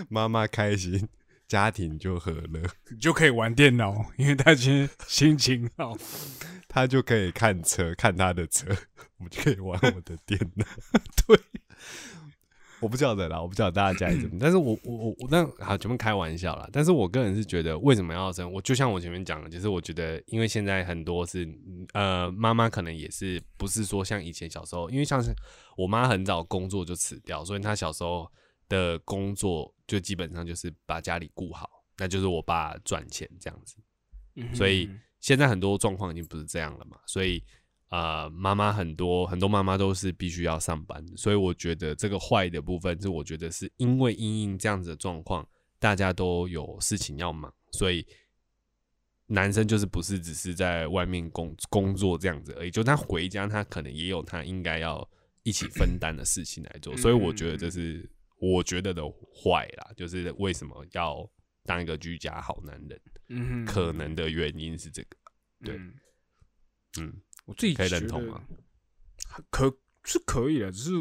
[0.09, 1.07] 妈妈开心，
[1.47, 5.97] 家庭就和乐，你就可以玩电脑，因为他今天心情好。
[6.67, 8.75] 他就可以看车，看他的车，
[9.17, 10.65] 我就可以玩我的电脑。
[11.27, 11.39] 对，
[12.83, 18.51] 我不晓得啦，我不晓得大家家里怎么，但是我我我我那好前面开玩笑啦，但是我个人是觉得为什么要生？
[18.51, 21.47] 我就像我前面讲的，就是我觉得因为现在很多是
[21.93, 25.33] 呃妈妈可能也是不是说像以前小时候，因为像是
[25.77, 28.29] 我妈很早工作就辞掉，所以她小时候
[28.67, 33.77] 的工作就基本上就是把家里顾好，那就是我爸赚钱这样子。
[34.53, 37.41] 所以现在很多状况已经不是这样了嘛，所以
[37.93, 48.03] 呃，妈妈很多很多妈妈都是必须要上班，所以我觉得这个坏的部分是，我觉得是因为因应这样子的状况，大家都有事情要忙，所以
[49.27, 55.07] 男生就是不是只是在外面工工作这样子而已，就他回家他可能也有他应该要
[55.43, 61.29] 一起分担的事情来做，所以我觉得这是我觉得的坏啦，就是为什么要
[61.63, 62.99] 当一个居家好男人。
[63.29, 65.09] 嗯可能的原因是这个，
[65.63, 65.75] 对。
[65.75, 65.93] 嗯
[66.99, 67.13] 嗯，
[67.45, 68.41] 我自己可以认同吗？
[69.49, 70.91] 可是可以的，只是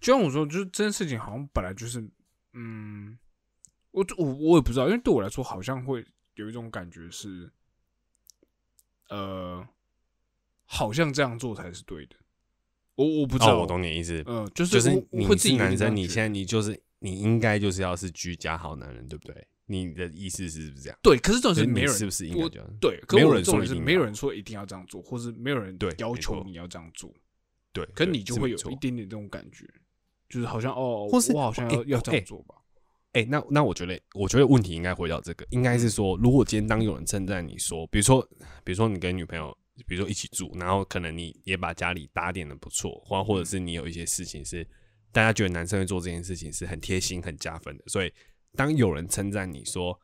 [0.00, 2.06] 就像我说，就是这件事情好像本来就是，
[2.52, 3.18] 嗯，
[3.90, 7.50] 我我我也不知道，因为对我来说，好像会有一种感觉是，
[9.08, 9.66] 呃，
[10.64, 12.16] 好像这样做才是对的。
[12.96, 19.46] 我我不知道，哦，我懂你的意思，嗯、就是就是你会自己有点是男生，你现在你就是你应该就是要是居家好男人，对不对？
[19.66, 20.98] 你的意思是不是这样？
[21.02, 22.66] 对，可是这种就是是没有人你是不是应该这样？
[22.80, 27.12] 对，可没有人说一定要没有人说一定要这样做，或是没有人对要求你要这样做，
[27.74, 29.66] 对，可是你就会有一点点这种感觉，
[30.30, 32.54] 就是好像哦，或是我好像哎要要这哎样做吧。
[33.12, 38.20] 哎、那那我觉得，我觉得问题应该回到这个，应该是说，如果今天当有人称赞你说，比如说，
[38.64, 44.66] 比如说你跟女朋友，比如说一起住，然后可能你也把家里打点的不错，或或者是你有一些事情是
[45.14, 48.12] 大家觉得男生会做这件事情是很贴心、很加分的，所以
[48.56, 49.96] 当有人称赞你说，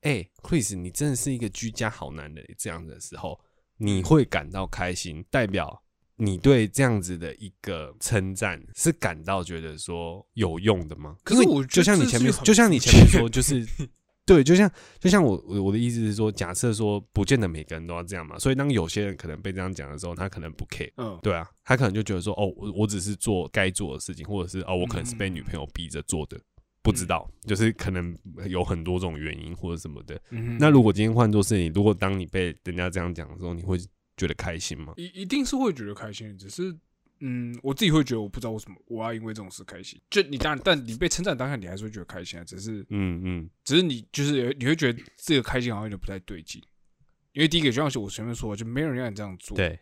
[0.00, 3.40] 哎、c h r i s 你真的是一个居家好男人这样的时候，
[3.76, 5.80] 你会感到开心，代表
[6.16, 11.16] 你对这样子的一个称赞是感到觉得说有用的吗？
[11.22, 13.64] 可是我就像你前面就像你前面说，就是
[14.30, 26.38] 对，就像就像我我我的意思是说，假设说不见得每个人都要这样嘛，所以当有些人可能被这样讲的时候，他可能不 care，嗯，对啊，他可能就觉得说，哦，我我只是做该做的事情，或者是哦，我可能是被女朋友逼着做的，
[26.80, 28.16] 不知道，就是可能
[28.46, 30.16] 有很多种原因或者什么的。
[30.30, 33.76] 嗯那如果今天换作是你，如果当你被人家这样讲的时候，你会
[34.16, 34.94] 觉得开心吗？
[34.96, 36.72] 一一定是会觉得开心，只是
[37.20, 40.00] 嗯，我自己会觉得我不知道为什么我要因为这种事开心。
[40.10, 42.44] 就你当然，但你被称赞当下，你还是会觉得开心啊。
[42.44, 46.62] 只是嗯嗯，只是你就是你会觉得这个开心好像有点不太对劲，
[47.32, 49.78] 因为第一个就像我前面说的，就没有人让你这样做，，对，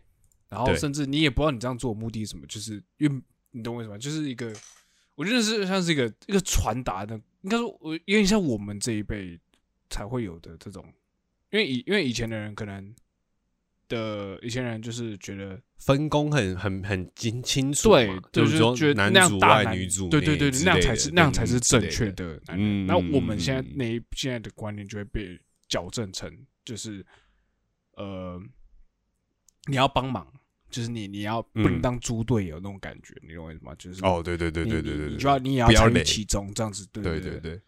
[0.49, 3.23] 然后甚至你也不知道你这样做的目的是什么，就是因为
[3.53, 3.97] 你懂我意思吗？
[3.97, 4.53] 就是一个，
[5.15, 9.39] 我觉得是像是一个一个传达的，应该说我有点像我们这一辈
[9.89, 10.85] 才会有的这种，
[11.51, 12.95] 因为以因为以前的人可能
[13.89, 22.41] 的一些人就是觉得分工很很很清清楚对嘛，就是说觉得男那样主外女主对对对，对那样才是那样才是正确的。
[22.49, 26.31] 嗯那我们嗯现在嗯那一现在的观念就会被矫正成，
[26.65, 27.05] 就是
[27.93, 28.41] 呃，
[29.69, 30.27] 你要帮忙，
[30.71, 33.75] 就是你你要不能嗯当猪队友那种感觉，你懂我意思吗？
[33.79, 37.61] 就是哦，对对对对对对，对你你就要你也要参与其中，这样子，对对对，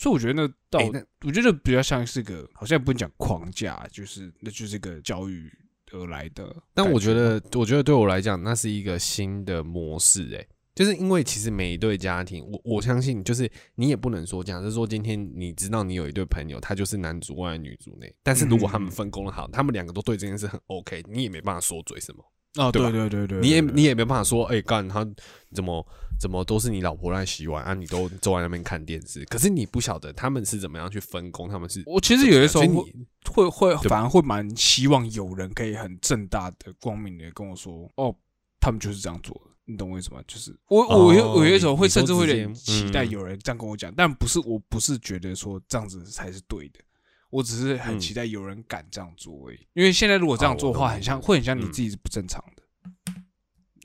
[0.00, 5.52] 所以我觉得那到哎那我觉得比较像是个，好像也不能讲框架，就是那就是个教育
[5.92, 6.56] 而来的。
[6.72, 22.24] 但我觉得，我觉得对我来讲，那是一个新的模式、欸，就是因为其实每一对家庭，我我相信，就是你也不能说，假设说今天你知道你有一对朋友，他就是男主外女主内，但是如果他们分工的好，他们两个都对这件事很 OK，你也没办法说嘴什么，
[22.58, 25.06] 哦，对对对对对，你也你也没办法说，哎、干他
[25.54, 25.86] 怎么
[26.18, 38.12] 怎么都是你老婆在洗碗啊，你都坐在那边看电视，可是你不晓得他们是怎么样去分工，他们是我其实有的时候会会会反而会蛮希望有人可以很正大的、光明的跟我说，哦，
[38.60, 40.20] 他们就是这样做的，你懂我意思吗？
[40.26, 46.80] 就是我我有哦我有一种会甚至会有点期待有人这样跟我讲，但不是我不是觉得说这样子才是对的，
[47.30, 49.58] 我只是很嗯期待有人敢这样做而已。
[49.72, 52.62] 因为现在如果这样哦做的话，很像会很像你嗯自己是不正常的，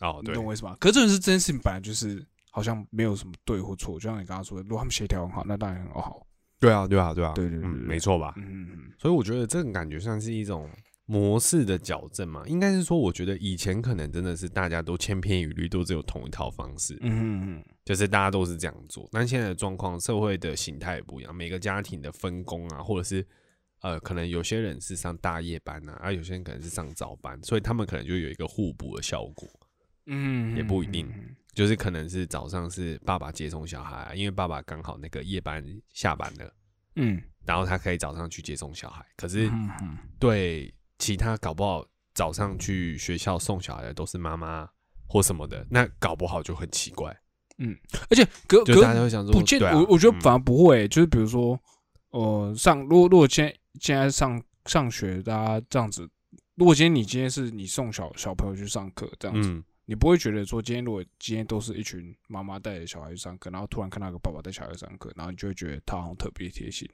[0.05, 0.75] 哦，对你懂，我意思吗？
[0.79, 6.25] 可是这件事这件事情本来就是好像没有什么对或错，就像你刚刚说的，如果他们协调很好，那当然很好。
[6.59, 8.33] 对啊，对啊，对啊，嗯，对对没错吧？
[8.37, 10.69] 嗯嗯嗯，所以我觉得这种感觉像是一种
[11.05, 19.07] 模式的矫正嘛，应该是说，我觉得以前可能真的是大家都千篇一律，都只有同一套方式，嗯就是大家都是这样做。
[19.11, 23.25] 但现在的状况，社会的形态也不一样，每个家庭的分工啊，或者是
[23.81, 29.47] 呃，可能有些人是上大夜班啊，而、有些人可能是上早班，所以他们可能就有一个互补的效果。
[30.07, 31.11] 嗯，也不一定
[31.53, 35.63] 就是可能是早上是爸爸接送小孩、啊，因为爸爸刚好那个夜班
[35.93, 36.53] 下班了，
[36.95, 39.05] 嗯，然后他可以早上去接送小孩。
[39.15, 39.49] 可是
[40.19, 44.69] 对其他搞不好早上去学校送小孩的都是妈妈
[45.07, 47.15] 或什么的，那搞不好就很奇怪，
[47.57, 47.77] 嗯
[48.09, 50.21] 而且可就可大家会想说，不见，啊我我觉得嗯。
[50.21, 51.59] 反而不会、就是比如说，
[52.11, 56.09] 呃，上如果如果现在现在上上学，大家这样子，
[56.55, 66.89] 如果今天你今天是你送小小朋友去上课这样子，嗯，你不会觉得说今天如果今天都是一群妈妈带着小孩去上课，然后突然看到一个爸爸带小孩去上课，然后你就会觉得他好像特别贴心，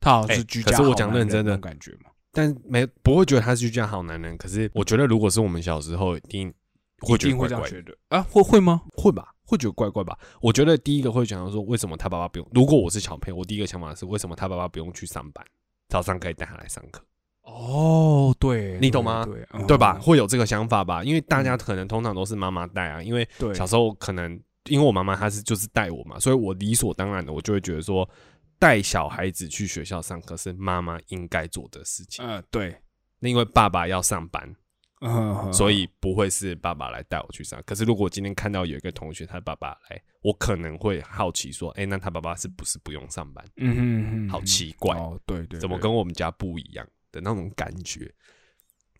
[0.00, 4.36] 他好像是哎可是我讲认真的感觉嘛，但没不会觉得他是居家好男人。
[4.36, 6.52] 可是我觉得，如果是我们小时候，一定
[6.98, 7.68] 会觉得怪怪
[8.08, 8.22] 啊？
[8.22, 8.82] 会会吗？
[8.94, 9.32] 会吧？
[9.44, 10.18] 会觉得怪怪吧？
[10.42, 12.46] 我觉得第一个会想到说，为什么他爸爸不用？
[12.52, 15.44] 如果我是小朋友，我第一个想法是，为什么他爸爸不用去上班，
[15.88, 17.02] 早上可以带他来上课？
[17.42, 19.24] 哦，对，你懂吗
[19.68, 19.98] 对吧？
[20.00, 21.04] 会有这个想法吧？
[21.04, 28.08] 因为大家可能通常都是妈妈带啊，因为对，小时候可能因为我妈妈她是就是带我嘛，所以我理所当然的我就会觉得说，
[28.58, 32.24] 带小孩子去学校上课是妈妈应该做的事情。
[32.24, 32.76] 嗯，对，
[33.18, 34.56] 那因为爸爸要上班，
[35.00, 37.62] 嗯，所以不会是爸爸来带我去上。
[37.66, 43.44] 可是如果今天看到有一个同学他爸爸来，我可能会好奇说，哎、那他爸爸是不是不用上班？
[43.56, 48.12] 嗯好奇怪，哦，对对，怎么跟我们家不一样的那种感觉？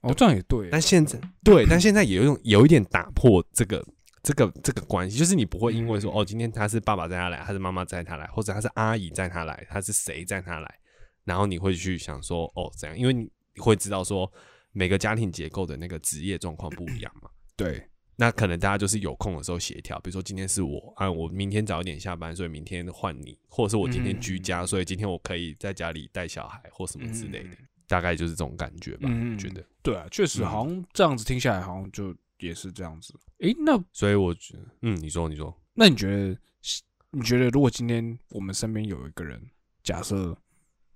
[0.03, 3.85] 哦这样也对，但现在对，但现在也有一种有一点打破这个
[4.27, 10.75] 这个这个关系，就是你不会因为说嗯哦，今天他是爸爸载他来，还是妈妈载他来，或者他是阿姨载他来，他是谁载他来，
[11.23, 14.29] 然后你会去想说哦怎样，因为你会知道说
[14.73, 17.31] 每个家庭结构的那个职业状况不一样嘛。
[17.55, 29.65] 对，那可能大家就是有空的时候协调，比如说今天是我啊，我明天早一点下班，所以明天换你，或者是我今天居家，嗯所以今天我可以在家里带小孩或什么之类的，嗯大概就是这种感觉吧，嗯我觉得。
[29.85, 33.15] 对啊，确实嗯好像这样子听下来，好像就也是这样子。
[33.39, 36.39] 诶，那所以我觉得，嗯，你说，你说，那你觉得，
[37.11, 39.41] 你觉得如果今天我们身边有一个人，
[39.83, 40.37] 假设，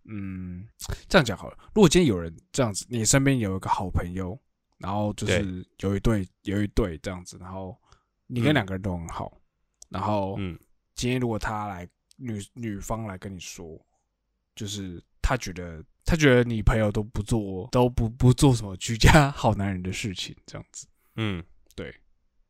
[0.04, 0.66] 嗯，
[1.08, 4.38] 这样讲好了，如果今天有人这样子，你身边有一个好朋友，
[4.78, 7.76] 然后就是有一对有一对这样子，然后
[8.26, 9.32] 你跟嗯两个人都很好，
[9.88, 10.58] 然后嗯。
[10.96, 13.80] 今天如果他来女女方来跟你说，
[14.54, 20.86] 就是他觉得他觉得你朋友都不做都不不做什么居家好男人的事情，这样子，
[21.22, 21.44] 嗯，
[21.74, 21.94] 对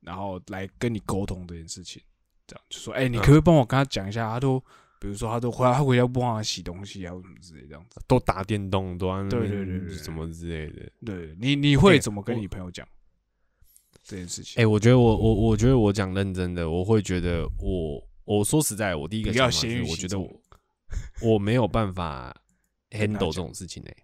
[0.00, 2.00] 然后来跟你沟通这件事情，
[2.46, 4.30] 这样就说，哎、你可不可以帮我跟他讲一下？
[4.30, 4.60] 他都
[5.00, 8.00] 比如说他都回来，他回家不帮他洗东西啊，或什么之类这样子。
[8.06, 10.90] 都打电动，都在那对对对什么之类的。
[11.04, 12.86] 对你你会哎怎么跟你朋友讲
[14.04, 14.62] 这件事情？
[14.62, 20.20] 哎、我觉得我我我觉得我讲认真的，我会觉得我我说实在，我第一个不要想法是先于行动我觉得
[21.26, 22.34] 我我没有办法
[22.90, 23.96] handle 这种事情哎、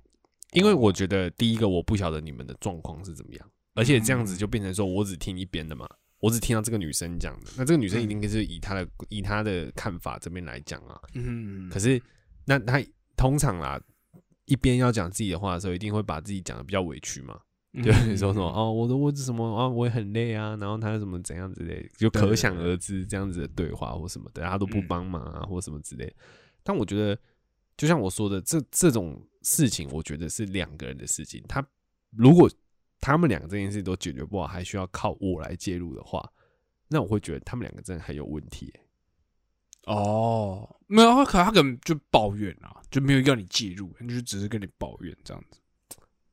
[0.52, 12.03] 因为我觉得第一个我不晓得你们的状况是怎么样，而且这样子就变成说我只听一边的嘛，我只听到这个女生讲的，那这个女生一定是以她的以她的看法这边来讲啊，嗯，可是
[12.45, 12.83] 那她
[13.16, 13.81] 通常啦。
[14.49, 17.37] 一边要讲自己的话的时候，一定会把自己讲的比较委屈嘛，
[17.72, 26.14] 嗯就是说什么哦，我的我什么啊，我也很累啊，然后他什么怎样之类，就可想而知这样子的对话或什么的，他都不嗯帮忙啊，或什么之类。
[26.62, 27.18] 但我觉得，
[27.77, 31.43] 就像我说的，这这种事情，我觉得是两个人的事情。
[31.49, 31.66] 他
[32.12, 32.49] 如果
[33.01, 36.28] 他们两个这件事都解决不好，还需要靠我来介入的话，
[36.88, 38.80] 那我会觉得他们两个真的很有问题、欸。
[39.92, 45.61] 哦，没有，他可他可能就抱怨啊，就没有要你介入，他就只是跟你抱怨这样子。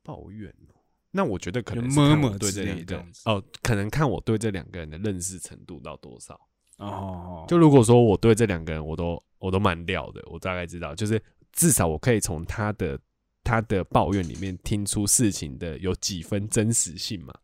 [0.02, 0.74] 抱怨哦，
[1.12, 6.38] 那我觉得可能就是看我 murmur 对这两个人这样子哦，可能看我对这两个人的认识程度到多少。
[6.78, 12.98] 哦，就如果说我对这两个人我都我都蛮料的，我大概知道，就是至少我可以从他的
[13.44, 17.34] 他的抱怨里面听出事情的有几分真实性嘛，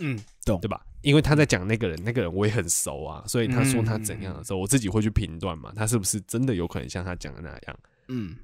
[0.00, 0.84] 嗯，懂对吧？
[1.02, 7.78] 因为他在讲那个人，那个人我也很熟啊，所以他说他怎样的时候，我自己会去评断嘛，他是不是真的有可能像他讲的那样
[8.08, 8.36] 嗯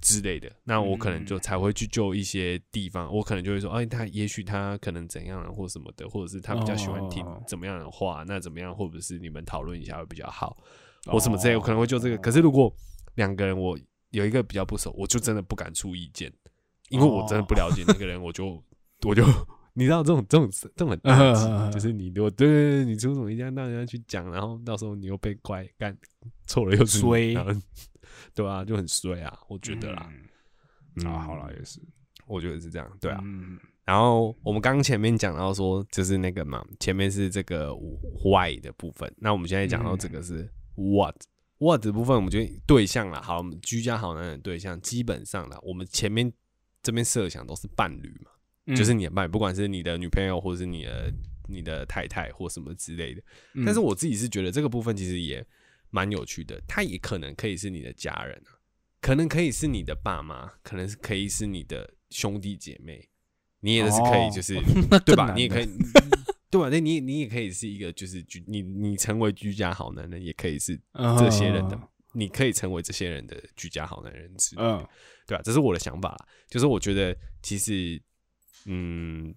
[0.00, 10.56] 之类的，那我可能就才会去就一些地方，我可能就会说，哎，他也许他可能怎样了或什么的，或者是他比较喜欢听哦怎么样的话，那怎么样，或者是你们讨论一下会比较好。
[11.06, 12.16] 哦或什么之类，我可能会就这个。
[12.16, 12.74] 可是如果
[13.16, 13.78] 两个人我
[14.14, 16.32] 有一个比较不熟，我就真的不敢出意见，
[16.88, 18.62] 因为我真的不了解那个人， 我就
[19.06, 19.24] 我就
[19.74, 25.96] 你知道这种这种这种很大忌， 就是你如果对对对，你出什么意见让人家去讲，然后到时候你又被怪干
[26.46, 27.34] 错了又衰。
[28.32, 30.08] 对啊，就很衰啊，我觉得啦，
[30.96, 31.06] 嗯。
[31.06, 31.80] 啊，嗯好了，也是，
[32.26, 33.20] 我觉得是这样，对啊。
[33.24, 33.58] 嗯。
[33.84, 37.74] 然后我们刚刚前面讲到说，就是那个嘛，前面是这个
[38.24, 41.14] why 的部分，那我们现在讲到这个是 what。
[41.64, 43.20] What 的部分，我们就对象啦。
[43.22, 46.30] 好，我们居家好男人对象，基本上啦，我们前面
[46.82, 48.30] 这边设想都是伴侣嘛，
[48.66, 51.12] 嗯就是你的伴侣，不管是你的女朋友，或者是你的
[51.48, 53.22] 你的太太，或什么之类的。
[53.54, 55.44] 嗯但是我自己是觉得这个部分其实也
[55.90, 58.58] 蛮有趣的，他也可能可以是你的家人啊，
[59.00, 63.08] 可能可以是你的爸妈，可能是可以是你的兄弟姐妹，
[63.60, 64.60] 你也是可以，哦就是、
[64.90, 65.32] 那对吧？
[65.34, 65.66] 你也可以，
[66.54, 66.68] 对吧？
[66.70, 70.80] 那你你也可以是一个，就是居你你成为居家好男人，也可以是
[71.18, 71.76] 这些人的，
[72.12, 74.88] 你可以成为这些人的居家好男人之类的嗯
[75.26, 78.00] 对吧、这是我的想法啦，就是我觉得其实，
[78.66, 79.34] 嗯，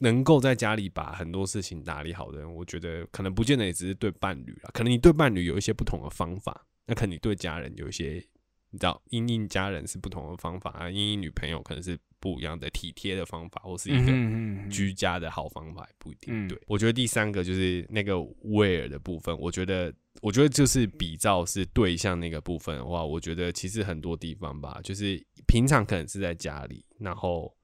[0.00, 8.26] 能够在家里把很多事情打理好的人，我觉得可能不见得也只是对伴侣啊，可能你对伴侣有一些不同的方法，那可能你对家人有一些，
[8.70, 16.46] 你知道，因应家人是不同的方法啊，因应女朋友可能是不一样的体贴的方法，或是一个嗯居家的好方法也不一定。
[16.46, 18.14] 嗯对我觉得第三个就是那个
[18.44, 27.56] where 的部分，我觉得我觉得就是比照是对象那个部分的话，我觉得其实很多地方吧，就是平常可能是在家里，然后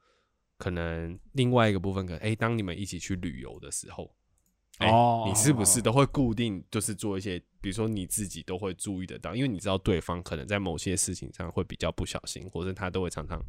[0.57, 4.15] 可能另外一个部分可能，哎、当你们一起去旅游的时候。
[4.79, 13.41] 哎、哦你是不是都会固定，就是做一些，比如说你自己都会注意得到，因为你知道对方可能在某些事情上会比较不小心，或者他都会常常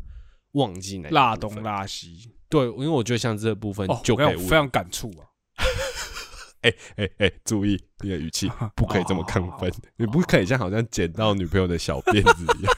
[0.52, 5.26] 忘记那个拉东拉西，对，因为我觉得像这部分哦，就非常感触啊。
[6.62, 9.72] 哎哎哎，注意你的语气， 不可以这么亢奋。
[9.98, 12.74] 你不可以像好像捡到女朋友的小辫子一样，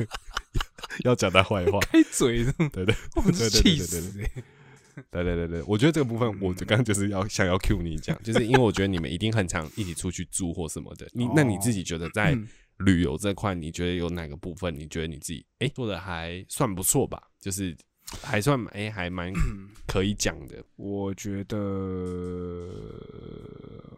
[1.05, 1.79] 要讲他坏话。
[1.79, 2.43] 开嘴，
[2.73, 4.43] 对对我对对是气对死对！
[5.11, 12.47] 对对对对，我觉得这个部分，我刚刚就是要想要 cue 你讲， 就是因为我觉得你们一定很常一起出去住或什么的，你那你自己觉得在嗯
[12.79, 17.21] 旅游这块，你觉得有哪个部分，你觉得你自己哎做的还算不错吧？
[17.39, 17.75] 就是
[18.21, 19.31] 还算哎还蛮
[19.87, 20.63] 可以讲的。
[20.75, 21.57] 我觉得，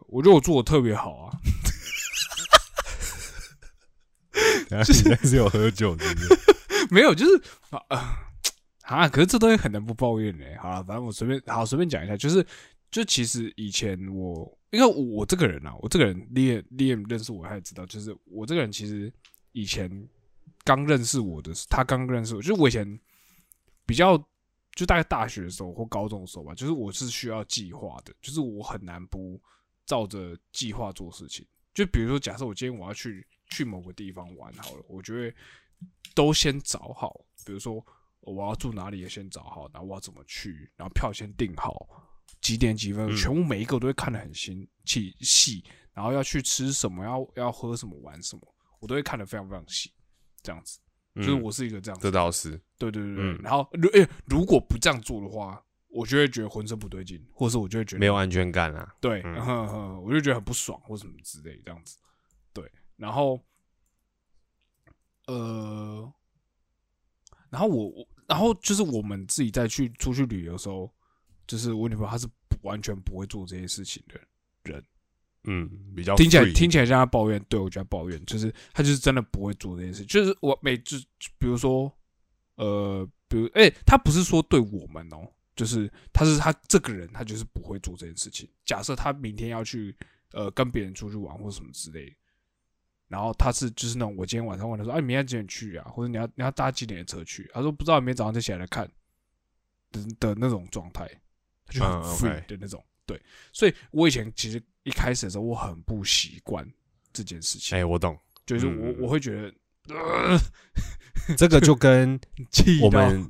[0.07, 1.31] 我觉得我做的特别好啊。
[4.69, 6.39] 就是现在是有喝酒是不是？
[6.91, 7.41] 没有，就是
[7.71, 8.28] 啊啊
[8.95, 9.09] 啊！
[9.09, 10.55] 可是这东西很难不抱怨嘞。
[10.57, 12.45] 好了，反正我随便好随便讲一下，就是
[12.91, 19.11] 就其实以前我，因为我我这个人啊，我这个人 Liam Liam 认识我，他也知道，就是我这个人其实
[19.51, 20.07] 以前
[20.63, 22.99] 刚认识我的时，他刚认识我，就是我以前
[23.85, 24.17] 比较
[24.73, 29.39] 就大概大学的时候或高中的时候吧，就是我是需要计划的，就是我很难不
[29.85, 31.45] 照着计划做事情。
[31.73, 35.33] 就比如说，假设我今天我要去去某个地方玩好了，我就会
[36.15, 37.85] 都先找好，比如说
[38.21, 41.87] 我要住哪里也先找好，然后我要怎么去，然后票先订好，
[42.41, 45.63] 几点几分，嗯全部每一个我都会看得很细细细，
[45.93, 48.41] 然后要去吃什么，要要喝什么，玩什么，
[48.79, 49.91] 我都会看得非常非常细，
[50.41, 50.79] 这样子，
[51.15, 58.95] 就是嗯我是一个这样子这倒是，对对对对，嗯然后如诶、如果不这样做的话，我就会觉得浑身不对劲，或者是我就会觉得没有安全感啊。
[59.01, 59.23] 对，
[60.03, 61.97] 我就觉得很不爽或什么之类这样子。
[62.53, 63.43] 对，然后
[65.25, 66.13] 呃，
[67.49, 70.91] 然后我我然后就是我们自己再去出去旅游的时候，
[71.47, 74.19] 就是我女朋友她是不完全不会做这些事情的
[74.63, 74.83] 人，
[75.45, 80.97] 嗯，比较听起来听起来像她抱怨，对我就在抱怨，就是她就是真的不会做这件事，就是我每就
[81.37, 81.91] 比如说
[82.55, 88.47] 呃，比如哎、她不是说对我们哦，就是他是他这个人，他就是不会做这件事情。
[88.63, 89.95] 假设他明天要去
[90.31, 92.15] 呃跟别人出去玩或什么之类的，
[93.09, 95.83] 然后他是就是那种我今天晚上问他说，哎、你明天几点去啊？
[95.89, 97.49] 或者你要你要搭几点的车去？
[97.53, 98.89] 他说不知道，明天早上再起来来看
[99.91, 101.05] 的的那种状态，
[101.65, 102.81] 他就很嗯 free 的那种。
[103.05, 106.65] 对，所以我以前其实一开始的时候，我很不习惯
[107.11, 109.53] 这件事情，哎，我懂，就是我嗯我会觉得。
[109.89, 110.37] 呃
[111.35, 112.19] 这个就跟
[112.83, 113.27] 我们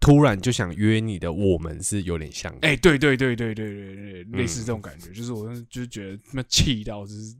[0.00, 2.66] 突然就想约你的我们是有点像的。
[2.66, 7.36] 哎、对对对对对对对，类似嗯这种感觉，就是我就是觉得他妈气到，就是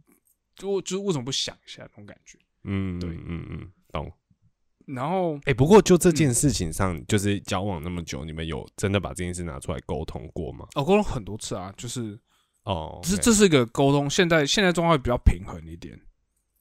[0.56, 2.38] 就就是为什么不想一下那种感觉。
[2.64, 4.12] 嗯，对嗯嗯嗯，懂。
[4.86, 10.66] 然后哎，不过就这嗯件事情上，就是交往那么久，你们有真的把这件事拿出来沟通过吗？
[10.74, 12.18] 哦，沟通很多次啊，就是
[12.64, 15.98] 哦，这这是一个沟通，现在现在状态比较平衡一点，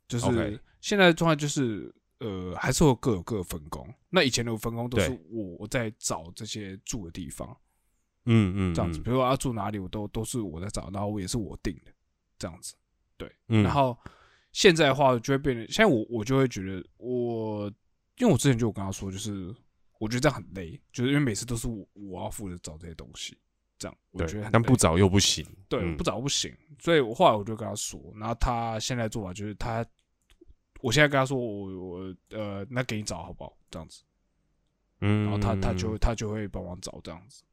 [0.08, 3.88] 就是现在的状态就是呃，还是会各有各的分工。
[4.10, 7.58] 那以前的分工都是我我在找这些住的地方，
[8.26, 11.92] 嗯嗯，这样子，嗯比如说要住哪里，我都都是我在找，然后我也是我定的，
[12.38, 12.76] 这样子。
[13.48, 13.98] 嗯，然后
[14.52, 17.66] 现在的话就会变得，现在我我就会觉得我，
[18.18, 19.54] 因为我之前就有跟他说，就是
[20.00, 23.38] 我觉得这样很累，就是因为每次都是我我要负责找这些东西，
[23.78, 25.46] 这样我觉得但不找又不行。
[25.68, 25.98] 对、嗯。
[25.98, 29.86] 不找不行，所以我后来我就跟他说，然后他现在做法就是他，
[30.82, 33.58] 我现在跟他说我我呃那给你找好不好？
[33.70, 34.04] 这样子，
[35.00, 37.44] 嗯，然后他他就他就会帮忙找这样子，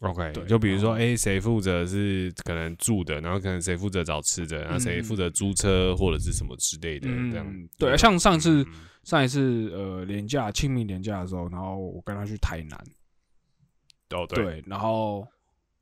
[0.00, 7.68] OK，对就比如说，哎，谁负责是可能住的，然后可能谁负责找吃的，然后谁嗯负责租车或者是什么之类的，这样嗯。
[7.78, 8.74] 对像上次嗯
[9.04, 12.78] 上一次呃年假清明年假的时候，然后我跟他去台南。
[14.10, 15.26] 哦对，对，然后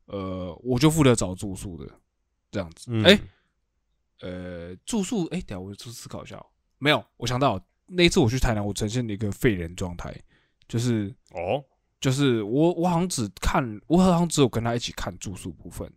[0.05, 1.91] 呃，我就负责找住宿的
[2.49, 2.85] 这样子。
[2.89, 3.19] 嗯哎、
[4.21, 6.45] 呃，住宿，哎、等下我去思考一下哦，
[6.79, 10.15] 没有，我想到那一次我去台南，我呈现了一个废人状态，
[10.67, 11.63] 就是哦，
[12.03, 15.89] 就是我我好像只看，我好像只有跟他一起看住宿部分，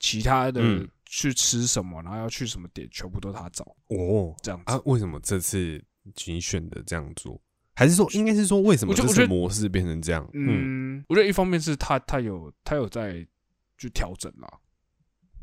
[0.00, 4.64] 其他的嗯去吃什么，然后要去什么点，全部都他找哦这样子。
[4.72, 5.80] 啊，为什么这次
[6.26, 7.40] 你选的这样做？
[7.76, 10.28] 还是说，应该是说，为什么这次模式变成这样？
[10.32, 13.24] 嗯，嗯，我觉得一方面是他他有他有在
[13.78, 14.58] 去调整啦，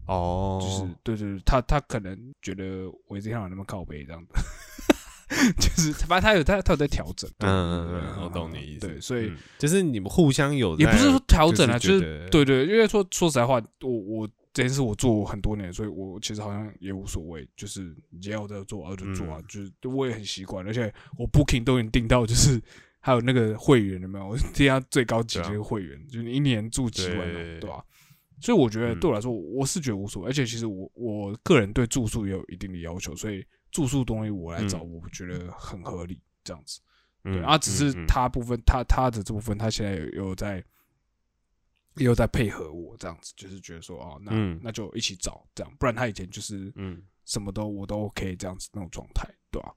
[0.05, 4.33] 哦，就是对对对，他他可能觉得我这样那么靠背这样子，
[5.59, 7.51] 就是反正他有他他有在调整，对嗯
[7.89, 8.87] 嗯嗯，我懂你意思。
[8.87, 22.61] 对，所以嗯就是你们互相有，也不是说调整啊，就是对对，因为说说实在话，我我这件事我做很多年，所以我其实好像也无所谓，就是你要这样做，我就做啊，嗯就是我也很习惯，而且我 Booking 都已经订到，就是
[22.99, 24.29] 还有那个会员有没有？
[24.29, 27.83] 我订到最高级的个会员，就是一年住几晚对吧？
[28.39, 34.93] 所以我觉得嗯对我来说，我是觉得无所谓，而且其实我我个人对住宿也有一定的要求，所以住宿东西我来找，嗯。
[34.93, 36.79] 我觉得很合理，这样子。
[37.23, 40.63] 嗯对，啊，只是他部分，他他的这部分，他现在有有在，
[41.95, 44.59] 也有在配合我这样子，就是觉得说，哦，那、嗯。
[44.63, 49.73] 那就一起找这样，不然他以前就是嗯，什么都我都 OK 这样子那种状态，对吧、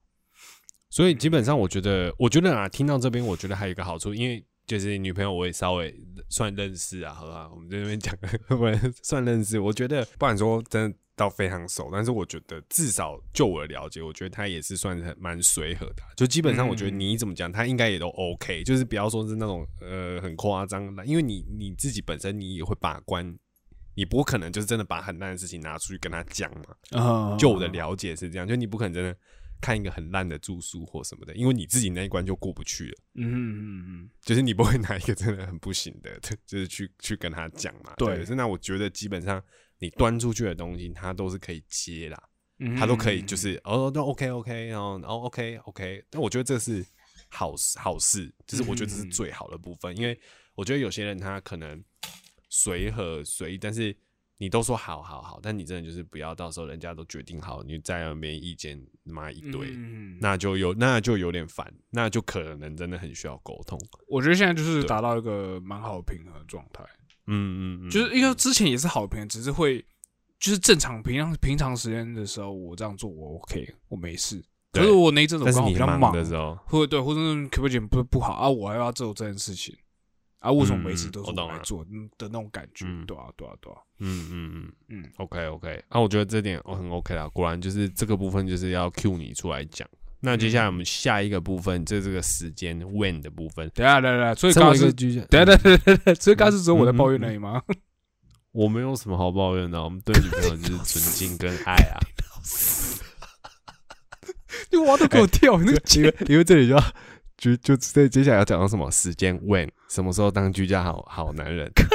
[0.91, 5.93] 所以基本上，我觉得，我觉得啊，听到这边，我觉得还有一个好处，因为就是女朋友我也稍微
[6.29, 8.15] 算认识啊，好吧，我们在那边讲，
[8.47, 9.59] 不然算认识。
[9.59, 16.09] 我觉得不然说真的到非常熟，但是我觉得至少就我的了解，我觉得他也是算蛮随和的啊。
[16.17, 23.39] 就基本上，我觉得你怎么讲，他应该也都 OK，就是不要说是那种呃很夸张的，因为你你自己本身你也会把关。
[23.97, 26.99] 你不可能就是真的把很烂的事情拿出去跟他讲嘛？
[26.99, 29.15] 啊就我的了解是这样，就你不可能真的
[29.61, 32.95] 看一个很烂的住宿或什么的，因为你自己那一关就过不去了。
[33.17, 37.93] 嗯嗯嗯嗯，就是你不会拿一个真的很不行的，就是去去跟他讲嘛。
[37.99, 39.43] 对是那我觉得基本上
[39.81, 42.23] 你端出去的东西，他都是可以接啦，
[42.59, 46.87] 嗯他都可以就是哦，都 OK OK，然后哦 OK OK，但我觉得这是
[47.29, 50.17] 好事好事，就是我觉得这是最好的部分，因为
[50.55, 51.83] 我觉得有些人他可能
[52.49, 53.97] 随和随意，但是
[54.37, 63.79] 你都说好好好，但你真的就是不要到时候人家都决定好，你在那边意见妈一堆，嗯那就有那就有点烦，那就可能真的很需要沟通。
[64.09, 66.85] 我觉得现在就是达到一个蛮好的平衡的状态，
[67.33, 69.79] 嗯嗯嗯，就是因为之前也是好朋友，只是会
[70.39, 74.43] 就是正常平常平常时间的时候，我这样做我 OK，我没事。
[74.73, 78.49] 可是我那一阵子比较忙的时候，或者对，或者是可不可以不不好啊？
[78.49, 79.77] 我还要做这件事情
[80.39, 80.53] 啊？
[80.53, 82.85] 为什么每次嗯都是我来做嗯的那种感觉？
[82.87, 89.89] 嗯对啊，对啊，对啊，嗯嗯嗯嗯，，OK OK，啊，我觉得这点我很 OK 啦，果然就是这个部分就是要 cue 你出来讲。
[90.21, 93.69] 那接下来我们下一个部分，就是这个时间 when 的部分。
[93.75, 97.23] 等一下，等下，所以刚刚是，为一个居家，等一下，等一下，等一下，所以刚刚是只有我在抱怨嗯。
[97.23, 97.63] 嗯嗯而已吗？
[98.53, 101.99] 我没有什么好抱怨的，我们对女朋友就是尊敬跟爱啊。
[104.71, 106.85] 你挖 都给我跳，那个因为因为这里就要
[107.37, 111.71] 就就在接下来要讲到什么时间？when 什么时候当居家好好男人？
[111.75, 111.89] 看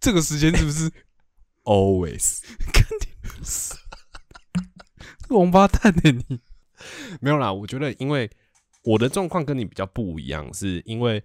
[0.00, 0.90] 这个时间是不是
[1.64, 2.40] ？Always
[5.28, 6.02] 王八蛋呢？
[6.28, 6.40] 你
[7.20, 7.52] 没有啦。
[7.52, 8.28] 我觉得因为
[8.82, 11.22] 我的状况跟你比较不一样，是因为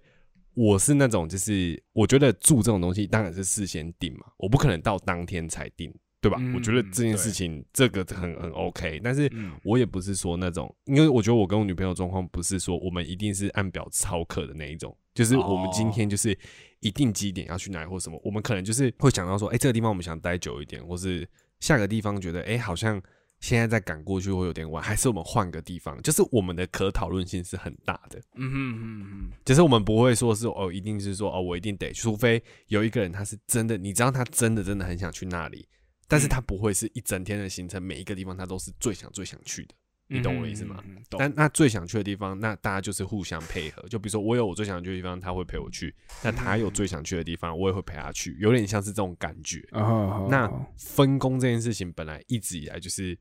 [0.54, 6.38] 我是那种就是我觉得住这种东西当然是事先定嘛，我不可能到当天才定，对吧？
[6.40, 16.36] 嗯我觉得这件事情这个很很 OK，但是嗯我也不是说那种，因为我觉得我跟我女朋友状况不是说我们一定是按表操课的那一种，就是我们今天就是
[16.80, 21.26] 一定几点要去哪里或什么，我们可能就是会想到说，哎、这个地方我们想待久一点，或是
[21.60, 23.00] 下个地方觉得，哎、好像
[23.40, 35.66] 现在再赶过去会有点晚，还是我们换个地方，就是我们的可讨论性是很大的，嗯哼嗯嗯就是我们不会说是哦，一定是说哦，我一定得，除非有一个人他是真的，你知道他真的真的很想去那里，
[36.06, 39.74] 但是他不会是一整天的行程，每一个地方他都是最想最想去的。
[40.12, 40.82] 你懂我意思吗？
[41.10, 43.80] 但那最想去的地方，那大家就是互相配合。
[43.88, 45.88] 就比如说，我有我最想去的地方，他会陪我去；
[46.24, 49.64] 那他有最想去的地方，我也会陪他去，有点像是这种感觉。
[50.28, 53.16] 那分工这件事情，本来一直以来就是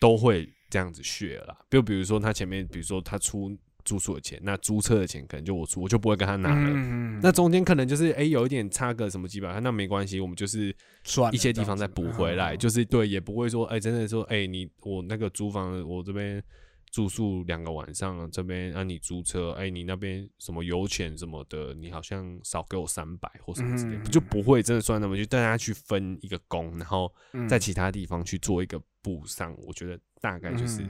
[0.00, 1.56] 都会这样子削啦。
[1.70, 6.70] 就比如说，他前面，比如说他出住宿的钱，那租车的钱可能就我出，我就不会跟他拿了。
[6.74, 10.74] 嗯那中间可能就是哎、诶有一点差个什么几百块，那没关系，我们就是
[11.04, 16.42] 算一些地方再补回来，就是对，也不会说哎、真的说哎、你我那个租房我这边
[16.90, 24.04] 住宿两个晚上，这边啊你租车，哎、你那边什么油钱什么的，你好像少给我三百或什么之类的，嗯。
[24.04, 27.48] 就不会真的算那么就大家去分一个工，然后嗯。
[27.48, 30.84] 在其他地方去做一个补上，我觉得大概就是。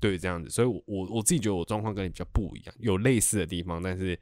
[0.00, 4.16] 对，这样子，所以我，我我自己觉得我状况跟你比较不一样，有类似的地方，但是，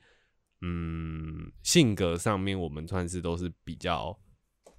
[0.63, 4.19] 嗯，性格上面我们算是都是比较，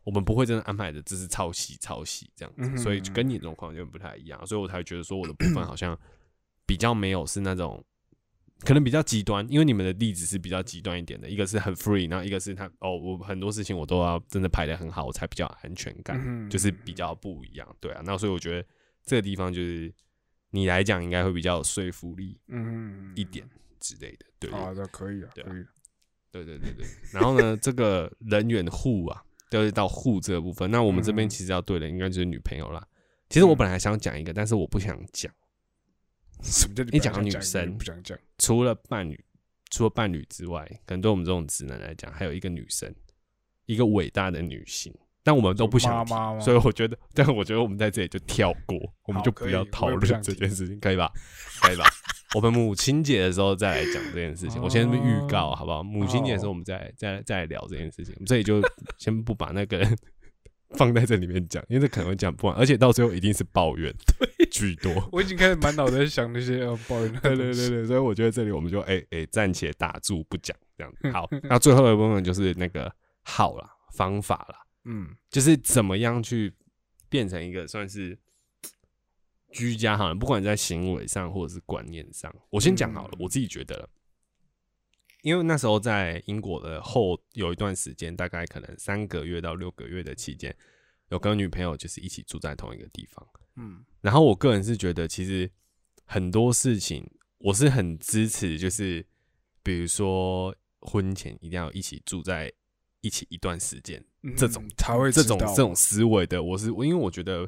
[0.07, 5.99] 我们不会真的安排的，只是抄袭抄袭这样子，嗯所以就跟你的状况有点不太一样，所以我才觉得说我的部分好像
[6.65, 7.83] 比较没有是那种，
[8.61, 18.65] 可能比较极端，因为你们的例子是比较极端一点的，一个是很 free，然后一个是他哦，我很多事情我都要真的排的很好，我才比较安全感，嗯就是比较不一样，对啊，那所以我觉得
[19.03, 19.93] 这个地方就是
[20.51, 23.45] 你来讲应该会比较有说服力嗯一点
[23.81, 25.67] 之类的，对好的，可以啊，可以啊。
[26.31, 26.85] 对对对对。
[27.11, 32.85] 然后呢，这个人员户啊，就是到护这个部分，那我们这边嗯其实要对的应该就是女朋友啦。
[33.29, 35.33] 其实我本来还想讲一个，但是我不想讲，
[36.43, 38.17] 什么叫你讲女生不想讲？
[38.37, 39.23] 除了伴侣，
[39.69, 42.93] 除了伴侣之外，可能对我们这种直男来讲，还有一个女生，
[43.65, 44.93] 一个伟大的女性。
[45.27, 51.11] 但我们都不想提妈妈所以我觉得，但我觉得我们在这里就跳过，我们就不要讨论这件事情，可以吧？
[51.61, 51.83] 可以吧？
[52.33, 55.83] 我们母亲节的时候再来讲这件事情，我先预告好不好？
[55.83, 58.61] 母亲节的时候我们再再再来聊这件事情，我们这里就
[58.97, 59.97] 先不把那个人
[60.77, 64.93] 放在这里面讲，因为这可能会讲不完，而且到最后一定是抱怨 对居多。
[65.11, 67.35] 我已经开始满脑子在想那些呃抱怨对。
[67.35, 71.11] 对对对，所以我觉得这里我们就哎哎、暂且打住不讲这样子。
[71.11, 72.89] 好，那最后的部分就是那个
[73.23, 74.59] 好了，方法啦，
[74.89, 76.53] 嗯就是怎么样去
[77.09, 78.17] 变成一个算是
[79.51, 83.89] 居家好像，不管在行为上或者是观念上，我先讲好了，嗯我自己觉得了。
[85.23, 90.55] 因为那时候在英国的后有一段时间，大概可能三个月到六个月的期间，
[91.09, 93.27] 有跟女朋友就是一起住在同一个地方。
[93.55, 95.51] 嗯然后我个人是觉得，其实
[96.05, 97.09] 很多事情
[97.39, 99.05] 我是很支持，就是
[99.63, 102.53] 比如说婚前一定要一起住在
[103.01, 107.47] 一起一段时间，嗯这种才会这种这种思维的，我是因为我觉得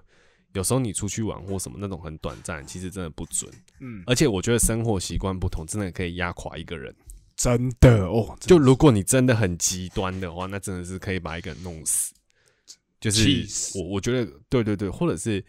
[0.53, 6.95] 有时候你出去玩或什么那种很短暂，其实真的不准，嗯而且我觉得生活习惯不同，真的可以压垮一个人。
[7.35, 12.13] 真的哦，就如果你真的很极端的话，那真的是可以把一个人弄死。
[12.99, 13.47] 就是
[13.79, 15.41] 我我觉得对对对，或者是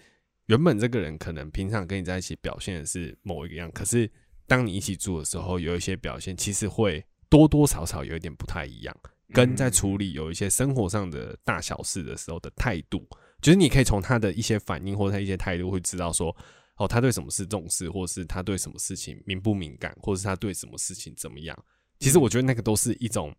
[0.47, 4.09] 原本这个人可能平常跟你在一起表现的是某一个样，可是
[4.47, 8.97] 当你一起住的时候，有一些表现其实会多多少少有一点不太一样。
[9.33, 13.07] 跟在处理有一些生活上的大小事的时候的态度，
[13.41, 16.35] 就是你可以从他的一些反应或者他一些态度，会知道说，
[16.77, 21.57] 哦，他对什么事重视，或是他对什么事情敏不敏感，或是他对什么事情怎么样。
[21.99, 23.35] 其实我觉得那个都是一种，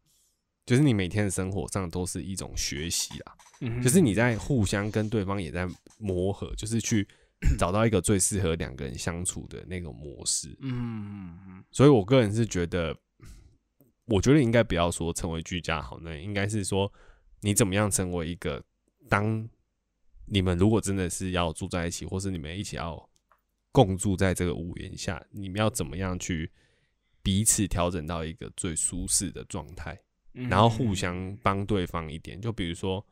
[0.66, 5.68] 就是你每天的生活上都是一种学习啦，嗯就是你在互相跟对方也在
[5.98, 7.08] 磨合，就是去
[7.58, 10.56] 找到一个最适合两个人相处的那种模式。
[10.62, 12.96] 嗯嗯所以我个人是觉得，
[14.06, 16.92] 我觉得应该不要说成为居家好男，应该是说
[17.42, 18.64] 你怎么样成为一个，
[19.10, 19.48] 当
[20.26, 23.10] 你们如果真的是要住在一起，或是你们一起要
[23.72, 26.52] 共住在这个屋檐下，你们要怎么样去
[27.22, 29.98] 彼此调整到一个最舒适的状态，
[30.34, 32.42] 嗯然后互相帮对方一点。
[32.42, 33.06] 就比如说，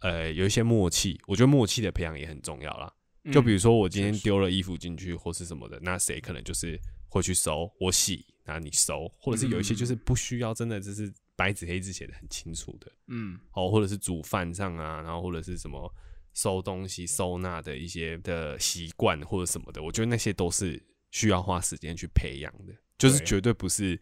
[0.00, 2.92] 呃，有一些默契，我觉得默契的培养也很重要啦。
[3.32, 6.76] 就比如说我今天丢了衣服进去或是什么的，那谁可能就是
[7.08, 15.92] 会去收，我洗，然后你收，或者是有一些就是不需要真的就是白纸黑字写的很清楚的，嗯哦，或者是煮饭上啊，然后或者是什么
[16.34, 24.00] 收东西、收纳的一些的习惯或者什么的，我觉得那些都是需要花时间去培养的，就是绝对不是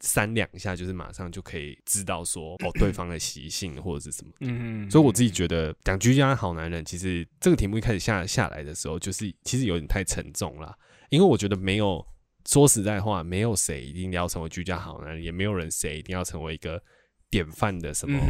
[0.00, 4.32] 三两下就是马上就可以知道说哦对方的习性或者是什么。
[4.40, 10.76] 嗯，所以我自己觉得讲居家好男人，其实这个题目一开始下下来的时候，就是其实有点太沉重了，
[11.08, 12.04] 因为我觉得没有
[12.48, 16.82] 说实在话，没有谁一定要成为居家好男人，也没有人谁一定要成为一个
[17.30, 18.20] 典范的什么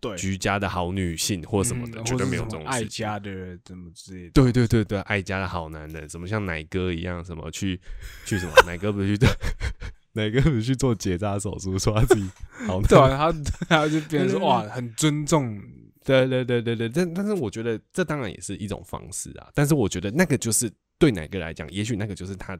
[0.00, 2.84] 对居家的好女性或什么的，嗯绝对没有这种爱。
[2.84, 7.80] 家的怎么之类的，对对对对，爱家的好男人，什么像奶哥一样，什么去
[8.26, 9.26] 去什么奶哥不是去
[10.14, 12.28] 奶哥不是去做结扎手术，说他自己
[12.66, 15.58] 好男对人啊，他他就变成说哇，很尊重，
[16.04, 19.48] 对对对对对，但但是我觉得这当然也是一种方式啊。
[19.54, 22.58] 但是我觉得那个就是对奶哥来讲，也许那个就是他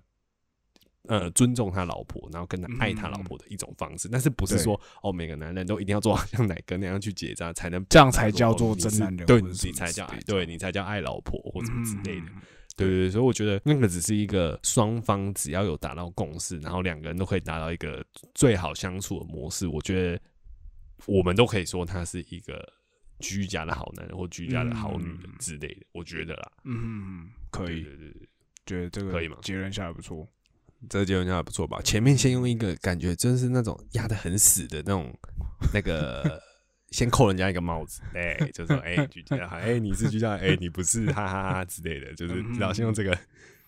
[1.09, 4.09] 呃尊重他老婆，然后跟他爱他老婆的一种方式。
[4.09, 12.27] 但是不是说哦，每个男人都一定要做好像奶哥那样去结扎，才能这样才叫做真男人对你才叫对你才叫爱老婆或什么之类的。
[12.27, 12.41] 嗯
[12.75, 18.03] 对对对，所以我觉得那个只是一个双方只要有达到共识，然后两个人都可以达到一个
[18.35, 20.21] 最好相处的模式，我觉得
[21.05, 22.67] 我们都可以说他是一个
[23.19, 26.53] 居家的好男人或居家的好女人嗯之类的，我觉得啦。
[26.65, 28.29] 嗯可以，对对对对，
[28.65, 29.37] 觉得这个可以吗？
[29.43, 30.27] 结论下来不错，
[30.89, 31.81] 这个结论还不错吧？
[31.83, 35.13] 前面先用一个感觉真是那种压得很死的那种
[35.75, 36.41] 那个。
[36.93, 43.19] 先扣人家一个帽子，哎、就说哎、居家好，哎、你是居家，哎、你不是，哈哈哈之类的，就是嗯然后先用这个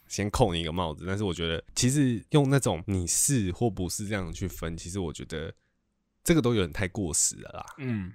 [0.09, 1.07] 先扣你一个帽子。
[1.07, 5.51] 但是我觉得，其实用那种你是或不是这样去分，其实我觉得
[6.23, 7.65] 这个都有点太过时了啦。
[7.79, 8.13] 嗯，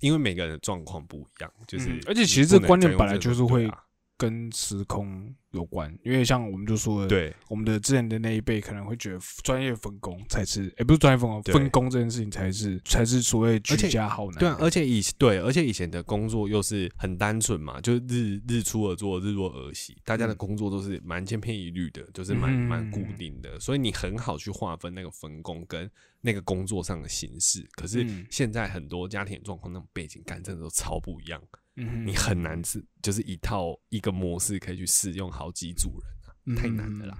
[0.00, 3.83] 因为每个人的状况不一样，就是、嗯而且其实这观念本来就就是会啊、
[4.16, 7.34] 跟时空有关，因为像我们就说了，对。
[7.48, 14.38] 我们的之前的那一辈可能会觉得专业分工才是，也、不是专业分工，分工这件事情才是才是所谓居家好男。
[14.38, 20.36] 对啊，而且以对，而且以前的工作又是很单纯嘛，就是日日出而作，日落而息，大家的嗯。
[20.36, 25.90] 工作都是蛮千篇一律的，就是蛮嗯蛮固定的，所以你很好去划分那个分工跟
[26.20, 27.66] 那个工作上的形式。
[27.72, 28.26] 可是嗯。
[28.30, 37.18] 现在很多家庭状况那种背景感真的都超不一样，嗯哼你很难是就是一套一个模式可以去适用好几组人啊，太难的啦。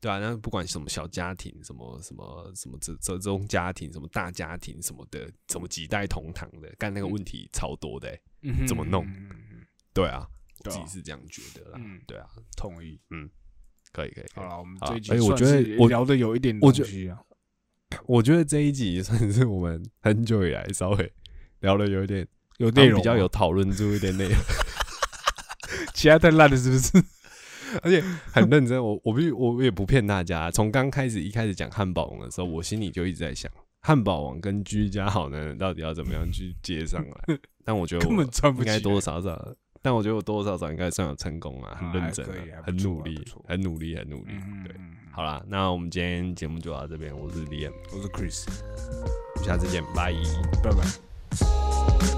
[0.00, 8.20] 对啊，那不管什么小家庭，什么什么什么这这这种家庭，什么大家庭什么的，什么几代同堂的，干那个问题超多的、欸。
[8.42, 9.06] 嗯怎么弄
[9.94, 10.28] 对啊，
[10.64, 11.78] 自己是这样觉得啦。
[11.80, 13.00] 嗯对啊，同意。
[13.08, 13.30] 嗯
[13.92, 14.10] 可以。
[14.10, 17.18] 可以好了，我们好这一集我算是觉得我聊的有一点我觉东西啊，
[18.04, 21.12] 我觉得这一集算是我们很久以来稍微
[21.60, 22.28] 聊的有一点
[22.58, 24.36] 有内容比较有，讨论出一点内容，
[25.94, 27.04] 其他太烂了是不是？
[27.82, 28.00] 而且
[28.32, 28.80] 很认真。
[28.82, 33.50] 我我不我也不骗大家，从刚开始一开始讲汉堡王的时候，我心里就一直在想，
[33.80, 37.38] 汉堡王跟居家好男人到底要怎么样去接上来？
[37.64, 39.52] 但我觉得根我本穿不应该多多少少，
[39.82, 44.32] 但我觉得我多多少少应该算有成功啊，很认真、啊，很努力很努力，很努力。
[44.32, 48.44] 嗯，对，嗯，好啦，那我们今天节目就到这边，我是 Liam，我是 Chris，
[49.34, 50.12] 我们下次见，拜。
[50.62, 52.13] 拜拜。